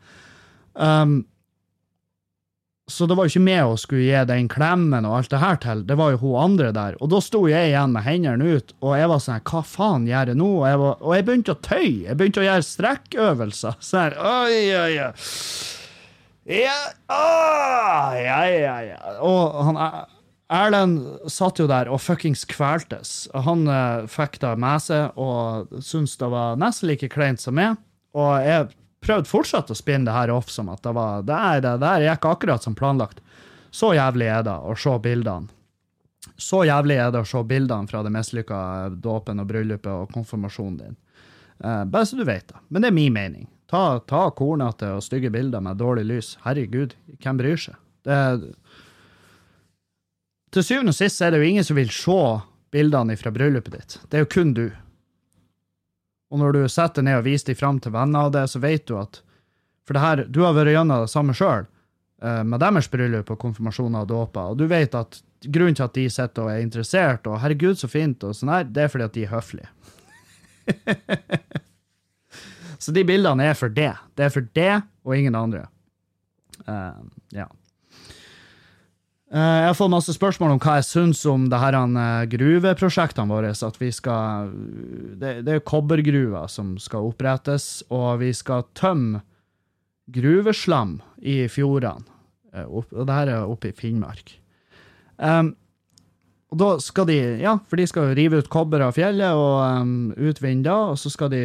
[0.75, 1.25] Um,
[2.87, 5.55] så det var jo ikke meg å skulle gi den klemmen og alt det her
[5.63, 6.97] til, det var jo hun andre der.
[7.01, 10.31] Og da sto jeg igjen med hendene ut, og jeg var sånn hva faen gjør
[10.33, 10.49] jeg nå?
[10.59, 13.79] Og jeg, var, og jeg begynte å tøye, jeg begynte å gjøre strekkøvelser.
[13.89, 15.09] Sånn oi, oi, oi.
[16.45, 16.77] Ja,
[17.09, 18.99] ah, ja, ja, ja.
[19.25, 20.03] Og han Er-
[20.53, 20.99] Erlend
[21.33, 23.23] satt jo der og fuckings kveltes.
[23.33, 27.79] Han eh, fikk det med seg og syntes det var nesten like kleint som meg.
[28.13, 28.67] Og jeg
[29.05, 32.05] prøvde fortsatt å spinne det her off som at det var det er- det der
[32.07, 33.21] gikk akkurat som planlagt.
[33.71, 35.49] Så jævlig er det å se bildene.
[36.37, 40.77] Så jævlig er det å se bildene fra det mislykka dåpen og bryllupet og konfirmasjonen
[40.77, 40.95] din.
[41.63, 42.57] Uh, bare så du vet det.
[42.69, 43.47] Men det er min mening.
[43.71, 46.37] Ta, ta kornete og stygge bilder med dårlig lys.
[46.43, 46.93] Herregud,
[47.23, 47.75] hvem bryr seg?
[48.05, 48.41] Det er,
[50.53, 52.19] til syvende og sist er det jo ingen som vil se
[52.75, 53.97] bildene fra bryllupet ditt.
[54.09, 54.65] Det er jo kun du.
[56.35, 58.83] Og når du setter ned og viser dem fram til venner av det, så vet
[58.89, 59.21] du at
[59.85, 61.67] For det her, du har vært gjennom det samme sjøl,
[62.49, 66.05] med deres bryllup og konfirmasjoner og dåper, og du vet at grunnen til at de
[66.09, 69.13] sitter og er interessert, og 'herregud, så fint', og sånn her, det er fordi at
[69.13, 69.69] de er høflige.
[72.83, 73.93] så de bildene er for det.
[74.17, 75.67] Det er for det og ingen andre.
[76.65, 77.05] Uh,
[77.35, 77.45] ja.
[79.35, 83.27] Eh, Jeg har fått masse spørsmål om hva jeg syns om det her uh, gruveprosjektene
[83.27, 83.51] våre.
[83.51, 84.53] At vi skal
[85.19, 89.23] Det, det er kobbergruver som skal opprettes, og vi skal tømme
[90.07, 92.05] gruveslam i fjordene.
[92.53, 94.37] Eh, og det her er oppe i Finnmark.
[95.17, 95.55] Um,
[96.51, 100.13] og da skal de Ja, for de skal rive ut kobber av fjellet og um,
[100.15, 101.41] utvinne da, og så skal de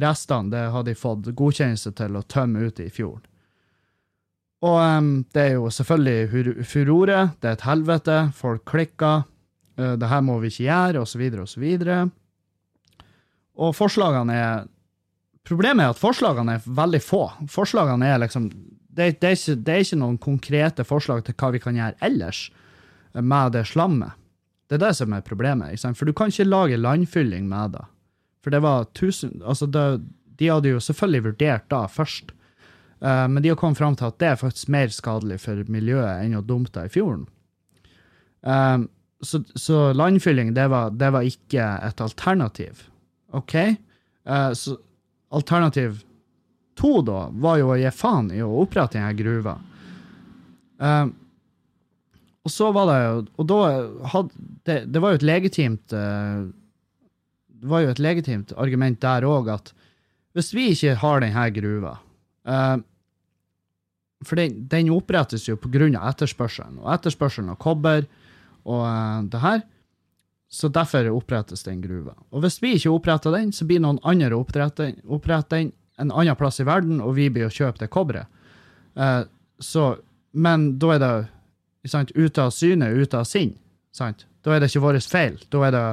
[0.00, 3.26] Restene, det har de fått godkjennelse til å tømme ut i fjorden.
[4.62, 9.24] Og um, det er jo selvfølgelig furore, det er et helvete, folk klikker,
[9.80, 12.10] uh, det her må vi ikke gjøre, så videre, og.
[13.54, 14.68] Og forslagene er
[15.42, 17.24] Problemet er at forslagene er veldig få.
[17.50, 18.44] Forslagene er liksom
[18.92, 21.98] det, det, er ikke, det er ikke noen konkrete forslag til hva vi kan gjøre
[22.06, 22.44] ellers
[23.18, 24.14] med det slammet.
[24.70, 25.72] Det er det som er problemet.
[25.72, 25.98] Ikke sant?
[25.98, 27.82] For du kan ikke lage landfylling med det.
[28.44, 29.84] For det var tusen Altså, det,
[30.38, 32.32] de hadde jo selvfølgelig vurdert da først.
[33.02, 36.22] Eh, men de har kommet fram til at det er faktisk mer skadelig for miljøet
[36.22, 37.24] enn å dumpe det i fjorden.
[38.46, 38.78] Eh,
[39.22, 42.86] så, så landfylling, det var, det var ikke et alternativ.
[43.32, 43.54] OK?
[44.26, 44.74] Uh, så
[45.34, 46.02] alternativ
[46.78, 49.54] to, da, var jo å gi faen i å opprette denne gruva.
[52.42, 53.58] Og så var det jo Og da
[54.10, 59.52] hadde det, det var jo et legitimt Det var jo et legitimt argument der òg
[59.54, 59.70] at
[60.34, 61.92] hvis vi ikke har denne gruva
[62.48, 62.82] eh,
[64.26, 65.88] For den, den opprettes jo pga.
[66.10, 68.06] etterspørselen, og etterspørselen av kobber
[68.64, 69.62] og uh, det her.
[70.52, 72.12] Så derfor opprettes den gruva.
[72.30, 76.12] Og hvis vi ikke oppretter den, så blir noen andre oppretter, opprette, opprette den en
[76.12, 78.28] annen plass i verden, og vi blir å kjøpe det kobberet.
[78.96, 79.24] Uh,
[79.62, 79.94] så,
[80.32, 81.12] men da er det
[81.90, 83.54] sant, ute av syne, ute av sinn.
[83.94, 84.26] Sant?
[84.42, 85.38] Da er det ikke vår feil.
[85.52, 85.86] Da er det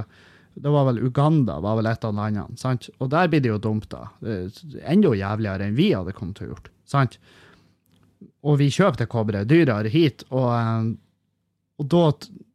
[0.59, 2.57] det var vel Uganda, var vel et av landene.
[2.59, 2.89] sant?
[2.99, 4.09] Og der blir det jo dumt, da.
[4.83, 6.67] Enda jævligere enn vi hadde kommet til å gjort.
[6.89, 7.19] sant?
[8.43, 10.91] Og vi kjøper det kobberet dyrere hit, og, eh,
[11.79, 12.03] og da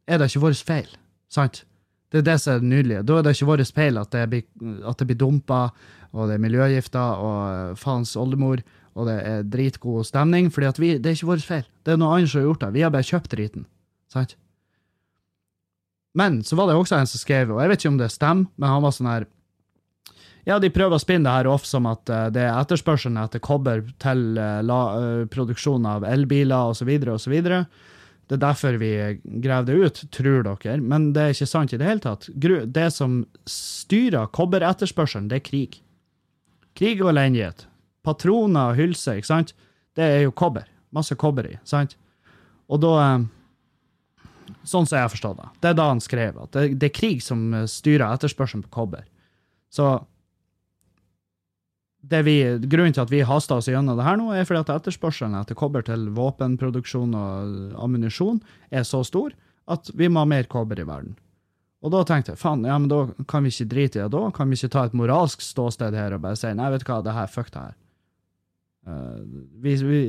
[0.07, 0.89] er det ikke vår feil.
[1.29, 1.65] sant?
[2.11, 3.03] Det er det som er det nydelige.
[3.03, 4.43] Da er det ikke vår feil at det blir,
[4.87, 5.71] at det blir dumpa,
[6.13, 8.63] og det er miljøgifter og eh, faens oldemor,
[8.95, 11.65] og det er dritgod stemning, for det er ikke vår feil.
[11.83, 12.73] Det er noe annet som har gjort det.
[12.77, 13.65] Vi har bare kjøpt driten.
[14.07, 14.37] sant?
[16.15, 18.47] Men så var det også en som skrev, og jeg vet ikke om det stemmer,
[18.55, 19.25] men han var sånn her
[20.45, 23.41] Ja, de prøver å spinne det her off som at eh, det er etterspørselen etter
[23.43, 26.91] kobber til eh, la, eh, produksjon av elbiler osv.
[27.15, 27.33] osv.
[28.25, 28.91] Det er derfor vi
[29.41, 30.77] graver det ut, tror dere.
[30.81, 32.29] Men det er ikke sant i det hele tatt.
[32.29, 35.81] Det som styrer kobberetterspørselen, det er krig.
[36.77, 37.65] Krig og elendighet.
[38.05, 39.55] Patroner og hylse, ikke sant?
[39.97, 40.69] Det er jo kobber.
[40.93, 41.97] Masse kobber i, sant?
[42.69, 42.93] Og da
[44.61, 45.47] Sånn som jeg har forstått det.
[45.61, 49.07] Det er da han skrev at det, det er krig som styrer etterspørselen på kobber.
[49.73, 49.87] Så
[52.25, 52.37] vi,
[52.69, 55.57] grunnen til at vi haster oss gjennom det her nå, er fordi at etterspørselen etter
[55.57, 59.33] kobber til våpenproduksjon og ammunisjon er så stor
[59.71, 61.15] at vi må ha mer kobber i verden.
[61.85, 64.21] Og da tenkte jeg faen, ja, men da kan vi ikke drite i det da.
[64.33, 67.01] Kan vi ikke ta et moralsk ståsted her og bare si nei, vet du hva,
[67.05, 67.75] det her, fuck det her.
[68.85, 69.21] Uh,
[69.61, 70.01] vi, vi,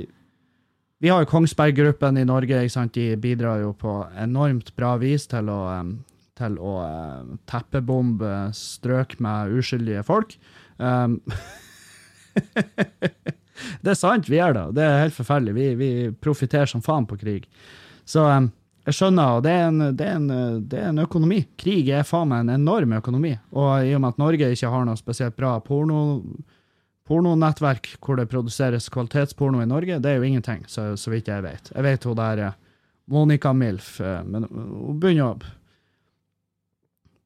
[1.04, 2.96] vi har jo Kongsberg-gruppen i Norge, ikke sant?
[2.96, 5.92] de bidrar jo på enormt bra vis til å, um,
[6.36, 10.36] til å uh, teppebombe strøk med uskyldige folk.
[10.80, 11.20] Um,
[13.82, 14.66] det er sant, vi gjør det.
[14.78, 15.56] Det er helt forferdelig.
[15.56, 15.90] Vi, vi
[16.22, 17.48] profitterer som faen på krig.
[18.06, 18.50] Så um,
[18.86, 20.10] jeg skjønner, og det er, en, det,
[20.70, 21.40] det er en økonomi.
[21.58, 23.32] Krig er faen meg en enorm økonomi.
[23.56, 26.04] Og i og med at Norge ikke har noe spesielt bra porno,
[27.06, 31.44] pornonettverk hvor det produseres kvalitetsporno i Norge, det er jo ingenting, så, så vidt jeg
[31.44, 31.70] vet.
[31.74, 32.56] Jeg vet hun der eh,
[33.14, 35.54] Monica Milf, eh, men hun begynner å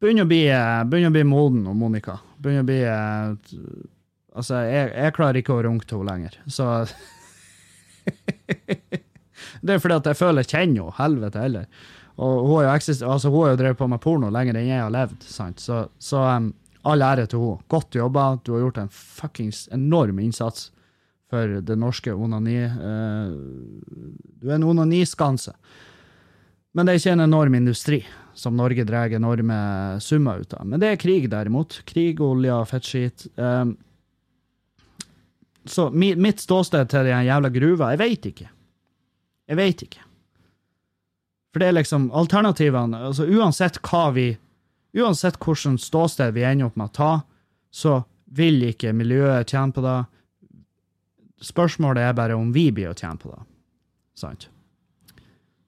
[0.01, 2.15] Begynner å bli, eh, begynner å bli moden, og Monica.
[2.41, 3.59] Begynner å bli eh,
[4.41, 6.65] Altså, jeg, jeg klarer ikke å runke til henne lenger, så
[9.61, 11.67] Det er fordi at jeg føler jeg kjenner henne, helvete heller.
[12.21, 14.83] Og hun har jo, altså, hun har jo drevet på med porno lenger enn jeg
[14.83, 15.61] har levd, sant?
[15.63, 16.51] så, så um,
[16.89, 17.65] all ære til henne.
[17.73, 20.71] Godt jobba, du har gjort en fuckings enorm innsats
[21.31, 22.59] for det norske onani.
[22.65, 23.29] Uh,
[24.41, 25.55] du er en onaniskanse.
[26.77, 28.01] Men det er ikke en enorm industri
[28.37, 29.61] som Norge drar enorme
[30.01, 30.67] summer ut av.
[30.67, 31.81] Men det er krig, derimot.
[31.89, 33.27] Krig, olje og fettskit.
[33.37, 33.75] Um,
[35.65, 38.49] så mi, mitt ståsted til den jævla gruva, jeg veit ikke.
[39.51, 40.05] Jeg veit ikke.
[41.51, 44.29] For det er liksom alternativene altså Uansett hva vi
[44.95, 47.11] Uansett hvilket ståsted vi ender opp med å ta,
[47.71, 48.01] så
[48.35, 49.99] vil ikke miljøet tjene på det.
[51.47, 53.39] Spørsmålet er bare om vi blir å tjene på det.
[54.19, 54.49] Sant?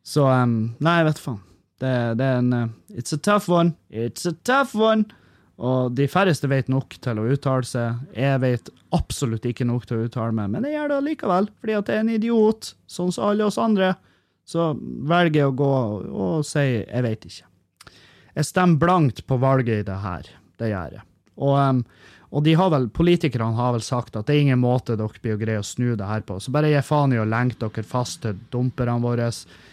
[0.02, 1.38] Så um, Nei, jeg vet faen.
[1.82, 3.76] Det, det er en uh, It's a tough one.
[3.90, 5.06] It's a tough one.
[5.60, 8.00] Og de færreste vet nok til å uttale seg.
[8.16, 11.76] Jeg vet absolutt ikke nok til å uttale meg, men jeg gjør det likevel, fordi
[11.78, 13.92] at jeg er en idiot, sånn som alle oss andre.
[14.48, 14.72] Så
[15.08, 15.72] velger jeg å gå
[16.24, 17.48] og si jeg vet ikke.
[18.32, 20.28] Jeg stemmer blankt på valget i det her.
[20.58, 21.06] Det gjør jeg.
[21.42, 21.82] Og,
[22.32, 25.36] og de har vel, politikerne har vel sagt at det er ingen måte dere blir
[25.36, 26.38] å greie å snu det her på.
[26.40, 29.28] Så bare gi faen i å lenke dere fast til dumperne våre.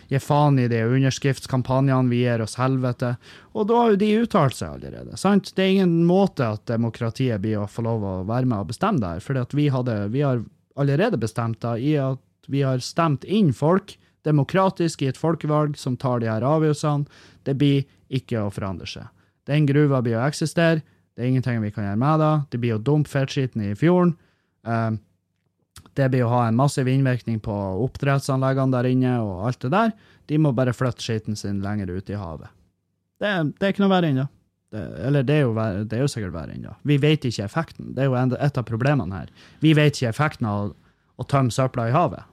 [0.10, 3.14] Gi faen i de underskriftskampanjene vi gir oss helvete.
[3.54, 5.18] Og da har jo de uttalt seg allerede.
[5.18, 5.52] sant?
[5.56, 9.04] Det er ingen måte at demokratiet blir å få lov å være med og bestemme
[9.04, 9.24] det her.
[9.26, 9.70] For vi,
[10.16, 10.44] vi har
[10.80, 15.98] allerede bestemt det i at vi har stemt inn folk demokratisk i et folkevalg som
[15.98, 17.06] tar de her avgjørelsene.
[17.46, 19.06] Det blir ikke å forandre seg.
[19.50, 20.82] Den gruva blir å eksistere.
[21.14, 22.34] Det er ingenting vi kan gjøre med det.
[22.54, 24.16] Det blir å dumpe fettskitten i fjorden.
[24.66, 24.92] Eh,
[26.00, 29.94] det blir å ha en massiv innvirkning på oppdrettsanleggene der inne og alt det der.
[30.32, 32.52] De må bare flytte skitten sin lenger ut i havet.
[33.20, 34.28] Det, det er ikke noe verre ennå.
[34.70, 35.54] Det, eller det er, jo,
[35.90, 36.76] det er jo sikkert verre ennå.
[36.88, 37.94] Vi vet ikke effekten.
[37.96, 39.32] Det er jo et av problemene her.
[39.64, 40.74] Vi vet ikke effekten av
[41.20, 42.28] å tømme søpla i havet.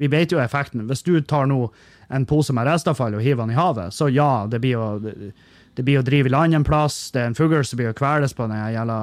[0.00, 0.86] Vi vet jo effekten.
[0.88, 1.66] Hvis du tar nå
[2.08, 5.82] en pose med restavfall og hiver den i havet, så ja, det blir å, det,
[5.82, 7.08] blir å drive i land en plass.
[7.12, 9.00] Det er en fugl som blir å kveles på den jævla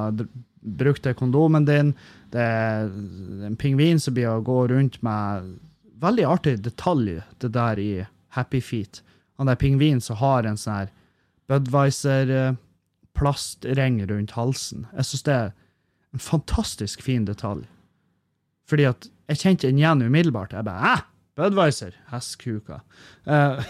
[0.78, 1.94] brukte kondomen din.
[2.34, 2.90] Det er
[3.48, 5.56] en pingvin som blir å gå rundt med
[5.98, 8.06] Veldig artig detalj, det der i
[8.38, 9.02] Happy Feet.
[9.38, 10.90] Han der pingvinen som har en sånn her
[11.50, 14.86] Budwiser-plastring rundt halsen.
[14.94, 15.52] Jeg syns det er
[16.14, 17.66] en fantastisk fin detalj.
[18.70, 20.54] Fordi at jeg kjente den igjen umiddelbart.
[20.54, 20.96] Jeg bare Æ!
[21.38, 21.94] Budwiser!
[22.12, 22.82] Hestkuka.
[23.26, 23.62] Uh,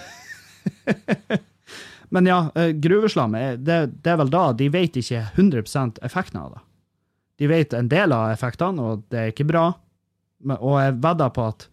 [2.14, 5.64] men ja, eh, gruveslam, eh, det, det er vel da de vet ikke 100
[6.08, 6.64] effekten av det.
[7.38, 9.68] De vet en del av effektene, og det er ikke bra.
[10.42, 11.68] Men, og jeg vedder på at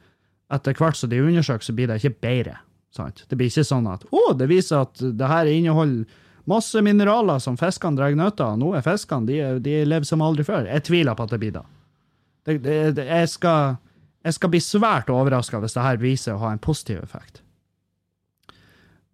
[0.54, 2.58] etter hvert som de undersøker, så blir det ikke bedre.
[2.94, 3.24] Sant?
[3.28, 6.04] Det blir ikke sånn at å, det viser at det her inneholder
[6.50, 8.58] masse mineraler som fiskene drar nytte av.
[8.60, 10.68] Nå er fiskene de, de lever som aldri før.
[10.68, 11.56] Jeg tviler på at det blir.
[11.56, 13.78] Det, det, det, jeg, skal,
[14.26, 17.40] jeg skal bli svært overraska hvis det her viser å ha en positiv effekt.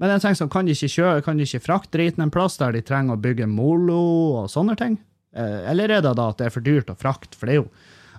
[0.00, 2.56] Men jeg tenker sånn, kan de ikke, kjøre, kan de ikke frakte driten en plass
[2.60, 4.00] der de trenger å bygge molo
[4.40, 4.96] og sånne ting?
[5.36, 7.38] Eh, Eller er det da at det er for dyrt å frakte?
[7.38, 7.68] For det er jo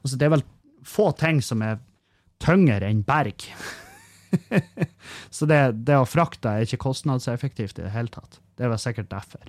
[0.01, 0.45] altså det er vel
[0.88, 1.80] få ting som er
[2.41, 3.47] tyngre enn berg.
[5.30, 8.39] Så det, det å frakte er ikke kostnadseffektivt i det hele tatt.
[8.57, 9.43] Det vel sikkert derfor.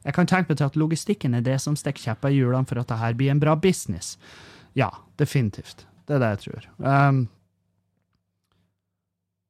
[0.00, 2.80] Jeg kan tenke meg til at logistikken er det som stikker kjepper i hjulene for
[2.80, 4.14] at det her blir en bra business.
[4.78, 4.88] Ja,
[5.20, 5.84] definitivt.
[6.08, 6.68] Det er det jeg tror.
[6.80, 7.20] Um,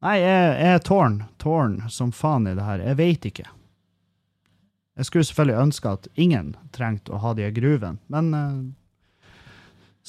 [0.03, 2.83] nei, jeg, jeg er tårn, tårn som faen i det her.
[2.91, 3.47] Jeg veit ikke.
[5.01, 8.59] Jeg skulle selvfølgelig ønske at ingen trengte å ha de gruvene, men uh,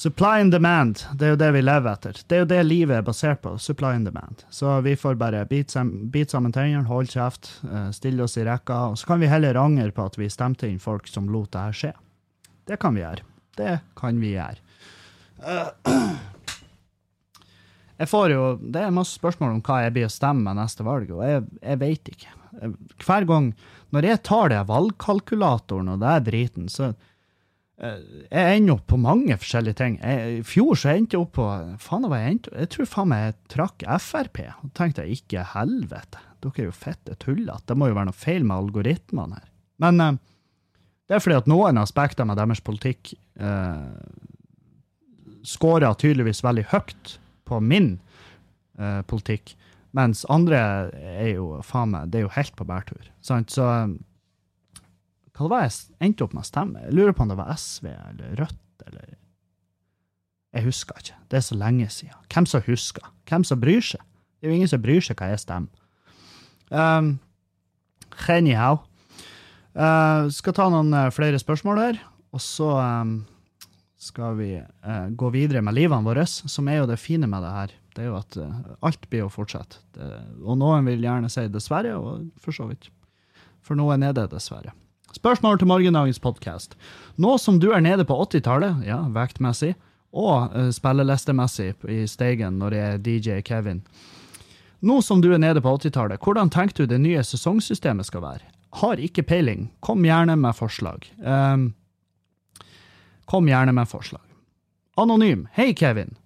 [0.02, 2.16] Supply and demand, det er jo det vi lever etter.
[2.26, 3.52] Det er jo det livet er basert på.
[3.60, 4.40] Supply and demand.
[4.50, 8.46] Så vi får bare bite sammen, bit sammen tennene, holde kjeft, uh, stille oss i
[8.48, 11.52] rekka, og så kan vi heller angre på at vi stemte inn folk som lot
[11.52, 11.92] det her skje.
[12.66, 13.28] Det kan vi gjøre.
[13.60, 14.58] Det kan vi gjøre.
[15.44, 15.92] Uh,
[18.02, 20.88] jeg får jo Det er masse spørsmål om hva jeg blir å stemme med neste
[20.88, 22.32] valg, og jeg, jeg veit ikke.
[22.52, 23.46] Hver gang
[23.96, 26.90] Når jeg tar det valgkalkulatoren og det er driten, så
[27.82, 29.96] Eh, jeg ender opp på mange forskjellige ting.
[30.04, 31.46] I fjor så endte jeg opp på
[31.82, 34.42] faen hva Jeg endte, jeg tror faen meg jeg trakk Frp.
[34.62, 37.66] Og tenkte jeg ikke helvete, dere er jo fette tullete.
[37.70, 39.48] Det må jo være noe feil med algoritmene her.
[39.82, 40.20] Men eh,
[41.08, 43.88] det er fordi at noen aspekter med deres politikk eh,
[45.42, 47.16] scorer tydeligvis veldig høyt
[47.50, 47.96] på min
[48.78, 49.56] eh, politikk,
[49.96, 50.58] mens andre
[50.92, 53.10] er jo faen meg Det er jo helt på bærtur.
[53.20, 53.52] Sant?
[53.52, 53.66] Så
[55.32, 56.84] hva var jeg endte opp med å stemme?
[56.84, 59.18] Jeg lurer på om det var SV eller Rødt eller
[60.52, 61.18] Jeg husker ikke.
[61.32, 62.18] Det er så lenge siden.
[62.28, 63.06] Hvem som husker?
[63.28, 64.02] Hvem som bryr seg?
[64.36, 65.70] Det er jo ingen som bryr seg hva jeg stemmer.
[66.68, 67.14] Um,
[68.28, 68.82] anyhow.
[69.72, 72.00] Uh, skal ta noen uh, flere spørsmål her,
[72.36, 73.14] og så um,
[73.96, 77.54] skal vi uh, gå videre med livene våre, som er jo det fine med det
[77.54, 77.72] her.
[77.92, 78.52] Det er jo at uh,
[78.86, 79.82] alt blir å fortsette.
[79.96, 80.08] Det,
[80.40, 82.88] og noen vil gjerne si dessverre, og for så vidt.
[83.62, 84.72] For noen er det dessverre.
[85.12, 86.72] Spørsmål til morgendagens podkast.
[87.20, 89.74] Nå som du er nede på 80-tallet, ja, vektmessig,
[90.12, 93.84] og uh, spillelistemessig i Steigen når det er DJ Kevin.
[94.82, 98.48] Nå som du er nede på 80-tallet, hvordan tenker du det nye sesongsystemet skal være?
[98.80, 99.68] Har ikke peiling.
[99.84, 101.04] Kom gjerne med forslag.
[101.20, 101.74] Um,
[103.28, 104.24] kom gjerne med forslag.
[104.96, 105.44] Anonym.
[105.52, 106.16] Hei, Kevin.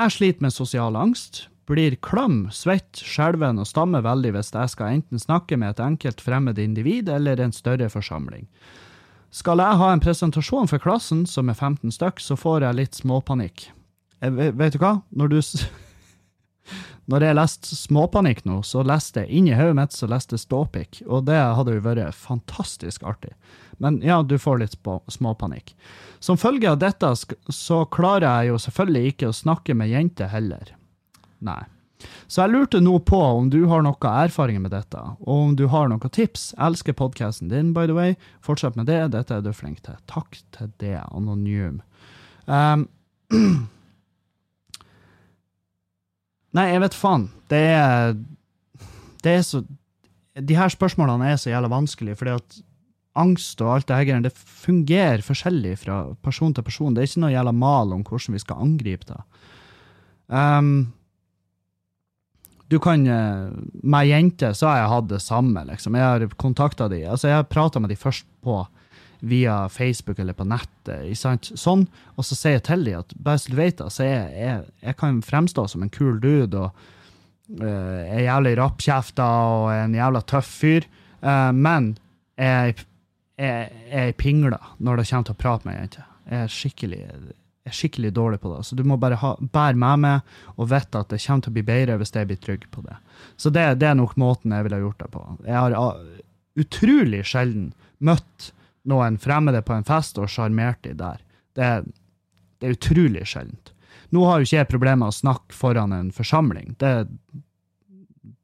[0.00, 4.94] Jeg sliter med sosial angst blir klam, svett, skjelven og stammer veldig hvis jeg skal
[4.96, 8.46] enten snakke med et enkelt fremmed individ eller en større forsamling.
[9.30, 12.98] Skal jeg ha en presentasjon for klassen, som er 15 stykk, så får jeg litt
[12.98, 13.68] småpanikk.
[14.24, 14.96] Jeg, vet du hva?
[15.14, 15.38] Når du
[17.10, 21.24] Når jeg leste Småpanikk nå, så leste jeg inni hodet mitt så leste Ståpikk, og
[21.26, 23.32] det hadde jo vært fantastisk artig.
[23.82, 24.76] Men ja, du får litt
[25.10, 25.72] småpanikk.
[26.20, 30.74] Som følge av dette så klarer jeg jo selvfølgelig ikke å snakke med jenter heller.
[31.40, 31.62] Nei.
[32.30, 35.66] Så jeg lurte nå på om du har noe erfaring med dette, og om du
[35.72, 36.52] har noen tips.
[36.54, 38.14] Jeg elsker podkasten din, by the way.
[38.44, 39.98] Fortsett med det, dette er du flink til.
[40.10, 41.80] Takk til det, anonym.
[42.46, 42.86] Um,
[46.56, 47.28] Nei, jeg vet faen.
[47.50, 48.16] Det er
[49.22, 49.62] Det er så
[50.40, 52.60] De her spørsmålene er så jævla vanskelige, fordi at
[53.18, 56.94] angst og alt det her det fungerer forskjellig fra person til person.
[56.94, 59.18] Det er ikke noe jævla mal om hvordan vi skal angripe det.
[60.30, 60.92] Um,
[62.70, 63.50] du kan eh,
[63.82, 65.96] Med jenter så har jeg hatt det samme, liksom.
[65.98, 67.02] Jeg har kontakta de.
[67.02, 68.62] Altså, jeg har prata med de først på
[69.20, 71.10] via Facebook eller på nettet.
[71.18, 71.50] Sant?
[71.58, 71.86] Sånn.
[72.16, 74.68] Og så sier jeg til dem at bare så du vet det, så jeg, jeg,
[74.86, 76.70] jeg kan fremstå som en kul dude og
[77.60, 80.88] uh, er jævlig rappkjefta og er en jævla tøff fyr,
[81.24, 81.92] uh, men
[82.40, 82.78] jeg,
[83.40, 86.08] jeg, jeg er pingla når det kommer til å prate med jenter.
[86.30, 87.04] Jeg er skikkelig
[87.70, 88.62] er skikkelig dårlig på det.
[88.64, 91.56] Så du må bare ha, bære med meg og vite at det kommer til å
[91.58, 92.96] bli bedre hvis jeg blir trygg på det.
[93.40, 95.24] Så det, det er nok måten jeg ville gjort det på.
[95.44, 96.00] Jeg har uh,
[96.60, 98.50] utrolig sjelden møtt
[98.88, 101.20] noen fremmede på en fest og sjarmert de der.
[101.56, 101.68] Det,
[102.60, 103.72] det, er utrolig sjeldent.
[104.14, 106.74] Nå har jo ikke jeg problemer med å snakke foran en forsamling.
[106.80, 106.94] Det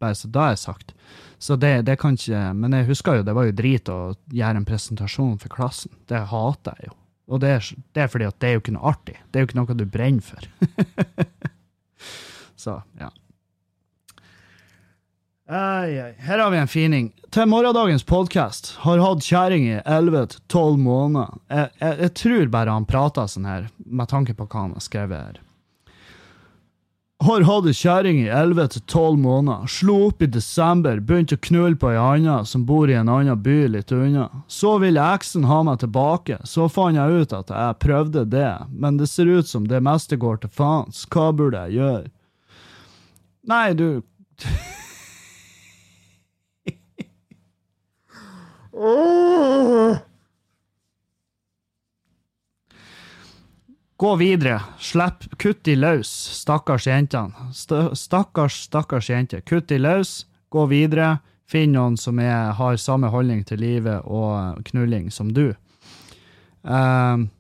[0.01, 0.93] bare så da er sagt.
[1.39, 4.63] Så det, det kan ikke Men jeg husker jo, det var jo drit å gjøre
[4.63, 5.93] en presentasjon for klassen.
[6.09, 6.97] Det hater jeg jo.
[7.27, 9.17] Og det er, det er, fordi at det er jo ikke noe artig.
[9.31, 10.47] Det er jo ikke noe du brenner for.
[12.63, 13.11] Så, ja.
[15.49, 16.15] Ai, ai.
[16.19, 17.13] Her har vi en fining.
[17.31, 18.73] Til morgendagens podkast.
[18.83, 21.37] Har hatt kjerring i 11-12 måneder.
[21.47, 24.83] Jeg, jeg, jeg, tror bare han prata sånn her, med tanke på hva han har
[24.83, 25.37] skrevet her.
[27.23, 29.71] Har hatt kjerring i 11-12 måneder.
[29.71, 33.39] Slo opp i desember, begynte å knulle på ei anna som bor i en annen
[33.45, 34.27] by litt unna.
[34.51, 38.99] Så ville eksen ha meg tilbake, så fant jeg ut at jeg prøvde det, men
[38.99, 41.05] det ser ut som det meste går til faens.
[41.07, 42.11] Hva burde jeg gjøre?
[43.47, 44.03] Nei, du
[53.97, 54.61] Gå videre.
[54.79, 55.39] Slipp.
[55.39, 56.09] Kutt de løs,
[56.43, 57.33] stakkars jentene.
[57.97, 59.41] Stakkars, stakkars jenter.
[59.41, 60.27] Kutt de løs.
[60.53, 61.19] Gå videre.
[61.49, 65.55] Finn noen som er, har samme holdning til livet og knulling som du.
[66.63, 67.31] Um,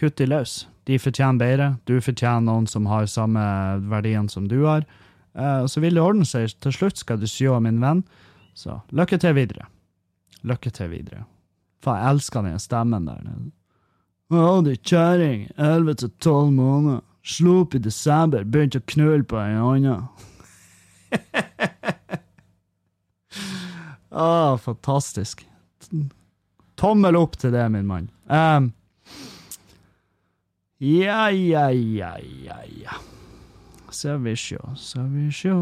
[0.00, 0.64] kutt de løs.
[0.88, 1.72] De fortjener bedre.
[1.86, 3.42] Du fortjener noen som har samme
[3.92, 4.88] verdiene som du har.
[5.36, 6.56] Uh, så vil det ordne seg.
[6.58, 8.02] Til slutt skal du sjå, min venn.
[8.56, 9.68] Så lykke til videre.
[10.46, 11.24] Lykke til videre.
[11.84, 13.22] Faen, jeg elsker den stemmen der.
[14.30, 15.48] Å, du kjerring.
[15.56, 17.00] Elleve til tolv måneder.
[17.26, 18.44] Slo opp i desember.
[18.44, 19.96] Begynte å knulle på ei anna.
[24.10, 25.44] Å, fantastisk.
[26.80, 28.08] Tommel opp til det, min mann.
[28.26, 28.72] Um,
[30.80, 32.96] ja, ja, ja, ja, ja.
[33.90, 35.58] Skal vi sjå, skal vi sjå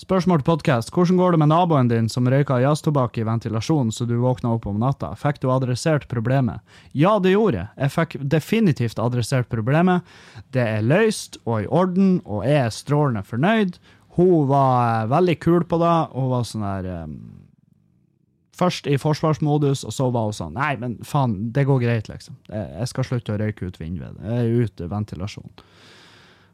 [0.00, 0.90] Spørsmål til podkast.
[0.96, 4.64] Hvordan går det med naboen din som røyka jazztobakk i ventilasjonen så du våkna opp
[4.70, 5.10] om natta?
[5.12, 6.64] Fikk du adressert problemet?
[6.96, 7.68] Ja, det gjorde jeg.
[7.76, 10.08] Jeg fikk definitivt adressert problemet.
[10.56, 13.76] Det er løst og i orden, og jeg er strålende fornøyd.
[14.16, 15.92] Hun var veldig kul på det.
[16.16, 17.20] Hun var sånn her um,
[18.56, 22.40] Først i forsvarsmodus, og så var hun sånn Nei, men faen, det går greit, liksom.
[22.48, 24.16] Jeg skal slutte å røyke ut vinduet.
[24.24, 25.52] Jeg er ute ventilasjon.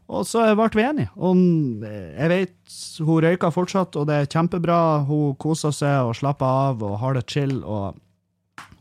[0.07, 1.11] Og så ble vi enige.
[1.19, 1.39] Og
[1.83, 4.81] jeg vet hun røyker fortsatt, og det er kjempebra.
[5.09, 7.59] Hun koser seg og slapper av og har det chill.
[7.65, 7.99] og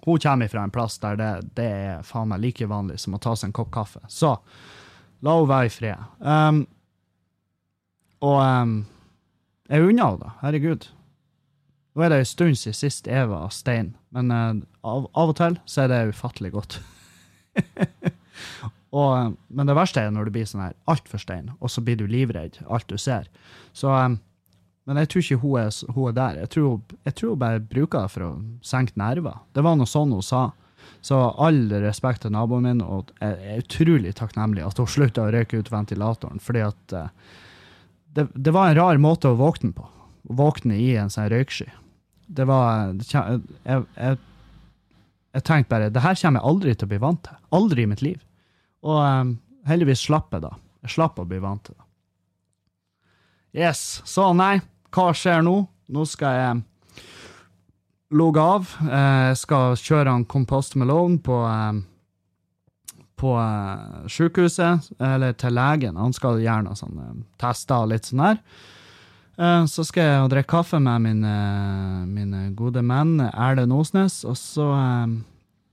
[0.05, 3.21] Hun kommer fra en plass der det, det er faen meg like vanlig som å
[3.21, 4.03] ta seg en kopp kaffe.
[4.07, 4.35] Så
[5.25, 6.09] la hun være i fred.
[6.21, 6.65] Um,
[8.25, 8.75] og um,
[9.69, 10.35] jeg unner henne det.
[10.43, 10.89] Herregud.
[11.95, 14.53] Nå er det en stund siden sist jeg var stein, men uh,
[14.85, 16.77] av, av, og til så er det ufattelig godt.
[18.95, 21.99] Og, men det verste er når du blir sånn her altfor stein, og så blir
[21.99, 23.27] du livredd alt du ser.
[23.75, 24.19] Så, um,
[24.87, 26.43] men jeg tror ikke hun er, hun er der.
[26.45, 26.77] Jeg tror,
[27.07, 28.29] jeg tror, hun bare bruker det for å
[28.63, 29.41] senke nerver.
[29.57, 30.45] Det var noe sånn hun sa.
[31.05, 35.33] Så all respekt til naboen min, og jeg er utrolig takknemlig at hun slutta å
[35.33, 36.39] røyke ut ventilatoren.
[36.39, 37.09] fordi at uh,
[38.15, 39.89] det, det, var en rar måte å våkne på.
[40.39, 41.67] Våkne i en sånn røyksky.
[42.25, 44.15] Det var Jeg, jeg,
[45.35, 47.43] jeg tenkte bare det her kommer jeg aldri til å bli vant til.
[47.53, 48.21] Aldri i mitt liv.
[48.85, 49.33] Og um,
[49.65, 50.53] heldigvis slapp jeg, da.
[50.85, 51.85] Jeg slapp å bli vant til det.
[53.65, 54.03] Yes.
[54.05, 54.59] Så nei,
[54.93, 55.57] hva skjer nå?
[55.95, 56.61] Nå skal jeg
[58.15, 58.71] logge av.
[58.85, 61.41] Jeg skal kjøre han Compost Malone på
[63.15, 65.95] på uh, sykehuset, eller til legen.
[65.95, 67.05] Han skal gjøre noen sånne
[67.41, 68.41] tester og litt sånn her.
[69.39, 71.35] Uh, så skal jeg drikke kaffe med mine,
[72.11, 74.67] mine gode menn Erlend Osnes, og så,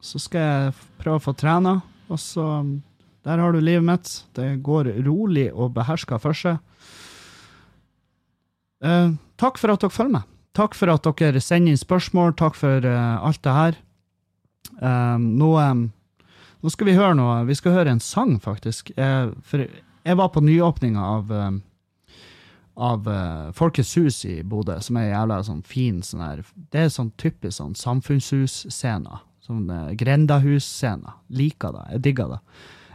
[0.02, 1.80] så skal jeg prøve å få trena.
[2.12, 2.46] Og så
[3.22, 4.12] der har du livet mitt.
[4.34, 6.58] Det går rolig og beherska for seg.
[8.82, 10.28] Eh, takk for at dere følger med.
[10.58, 12.34] Takk for at dere sender inn spørsmål.
[12.38, 13.78] Takk for eh, alt det her.
[14.82, 15.84] Eh, nå, um,
[16.62, 17.44] nå, skal vi høre noe.
[17.46, 18.90] Vi skal høre en sang, faktisk.
[18.96, 21.62] Jeg, for jeg var på nyåpninga av, um,
[22.74, 23.06] av
[23.54, 26.40] Folkets hus i Bodø, som er jævla sånn fin sånn her
[26.72, 29.22] Det er sånn typisk sånn samfunnshus-scener.
[29.46, 31.20] Sånn grendahus-scener.
[31.30, 31.88] Liker det.
[31.94, 32.44] Jeg digger det.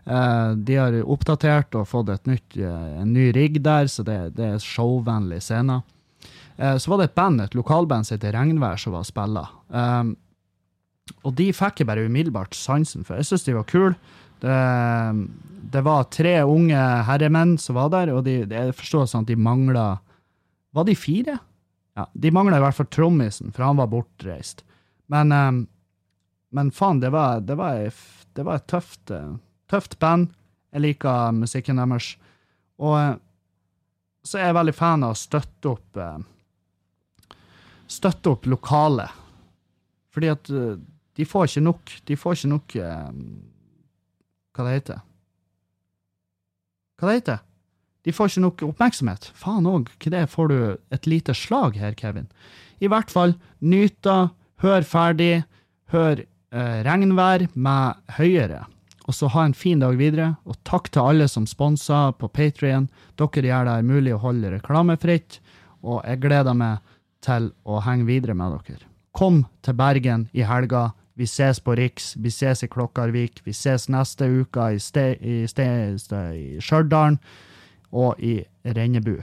[0.07, 4.53] Uh, de har oppdatert og fått nytt, uh, en ny rigg der, så det, det
[4.53, 5.81] er showvennlig scene.
[6.55, 9.43] Uh, så var det et band, et lokalband som heter Regnvær, som var spilla.
[11.27, 13.19] og de fikk jeg bare umiddelbart sansen for.
[13.19, 13.95] Jeg syns de var kule.
[14.39, 14.55] Det,
[15.73, 16.77] det, var tre unge
[17.07, 19.85] herremenn som var der, og de, jeg forstår sånn at de mangla
[20.77, 21.39] Var de fire?
[21.97, 24.61] Ja, De mangla i hvert fall trommisen, for han var bortreist.
[25.09, 25.33] Men,
[26.53, 27.89] men faen, det var, det var,
[28.37, 29.15] det var et tøft
[29.71, 30.31] Tøft band.
[30.73, 32.13] Jeg liker musikken deres.
[32.79, 33.15] Og eh,
[34.27, 36.19] så er jeg veldig fan av å støtte opp eh,
[37.87, 39.07] Støtte opp lokale.
[40.11, 40.77] Fordi at eh,
[41.17, 44.99] de får ikke nok De får ikke nok Hva det heter
[46.99, 47.39] Hva det heter
[48.05, 49.31] De får ikke nok oppmerksomhet.
[49.33, 50.59] Faen òg, hva det får du
[50.93, 52.29] et lite slag her, Kevin?
[52.79, 54.29] I hvert fall, nyt da,
[54.61, 55.41] hør ferdig,
[55.91, 58.61] hør eh, regnvær med høyere.
[59.07, 62.89] Og så ha en fin dag videre, og takk til alle som sponser på Patrion.
[63.15, 65.39] Dere gjør det mulig å holde reklamefritt,
[65.87, 66.83] og jeg gleder meg
[67.23, 68.83] til å henge videre med dere.
[69.15, 70.91] Kom til Bergen i helga.
[71.17, 74.77] Vi ses på Riks, vi ses i Klokkarvik, vi ses neste uke i,
[75.49, 75.77] ste,
[76.61, 77.17] Stjørdal
[77.95, 78.35] og i
[78.67, 79.15] Rennebu.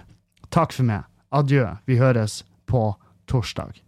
[0.50, 1.06] Takk for meg.
[1.34, 1.68] Adjø.
[1.86, 2.94] Vi høres på
[3.30, 3.78] torsdag.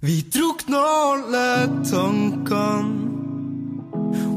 [0.00, 1.46] Vi drukner alle
[1.84, 3.09] tankene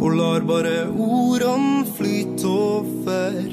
[0.04, 3.46] og lar bare ordene flyte over.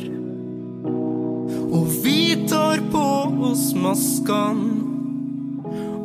[1.70, 3.02] Og vi tar på
[3.50, 4.80] oss maskene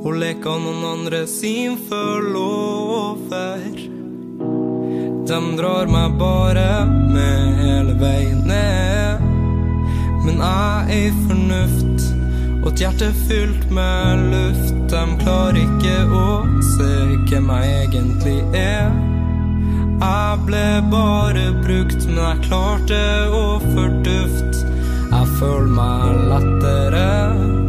[0.05, 3.63] og leker noen andre sin forlover.
[5.25, 9.25] De drar meg bare med hele veien ned.
[10.25, 12.11] Men jeg er fornuft,
[12.65, 14.77] Og et hjerte fylt med luft.
[14.89, 16.29] De klarer ikke å
[16.65, 16.93] se
[17.29, 19.14] hvem jeg egentlig er.
[19.95, 24.65] Jeg ble bare brukt, men jeg klarte å fordufte.
[25.11, 27.64] Jeg føler meg lettere.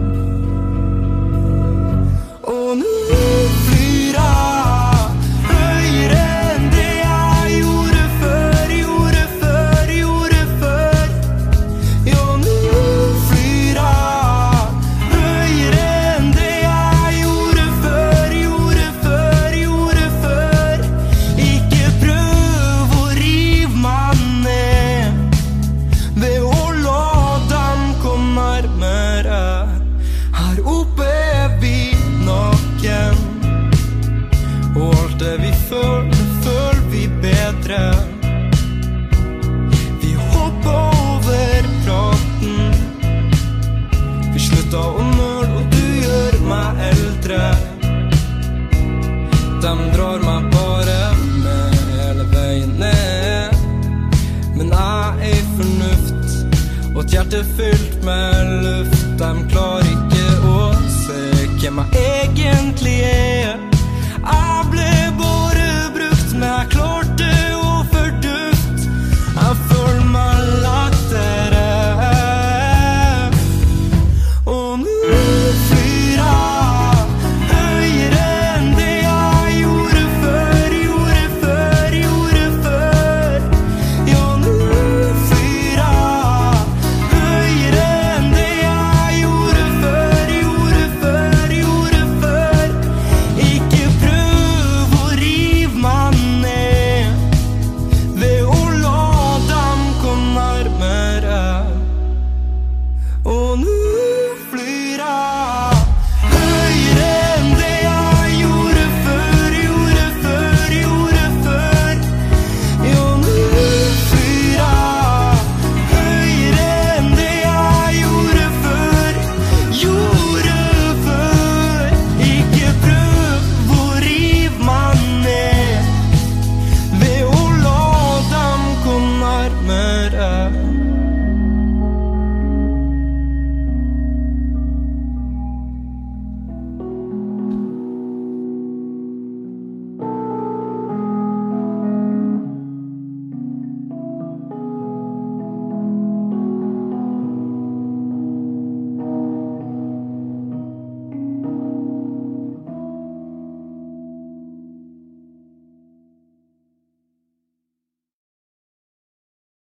[35.27, 37.81] Det vi føler, føler vi bedre.
[40.03, 42.75] Vi hopper over praten.
[44.35, 47.43] Vi slutta å nøle, og du gjør meg eldre.
[49.65, 50.99] De drar meg bare
[51.43, 53.61] med hele veien ned.
[54.55, 56.41] Men jeg er fornuft,
[56.95, 59.09] og et hjerte fylt med luft.
[59.19, 60.67] De klarer ikke å
[61.03, 61.23] se
[61.57, 62.11] hvem jeg
[62.53, 63.66] egentlig er.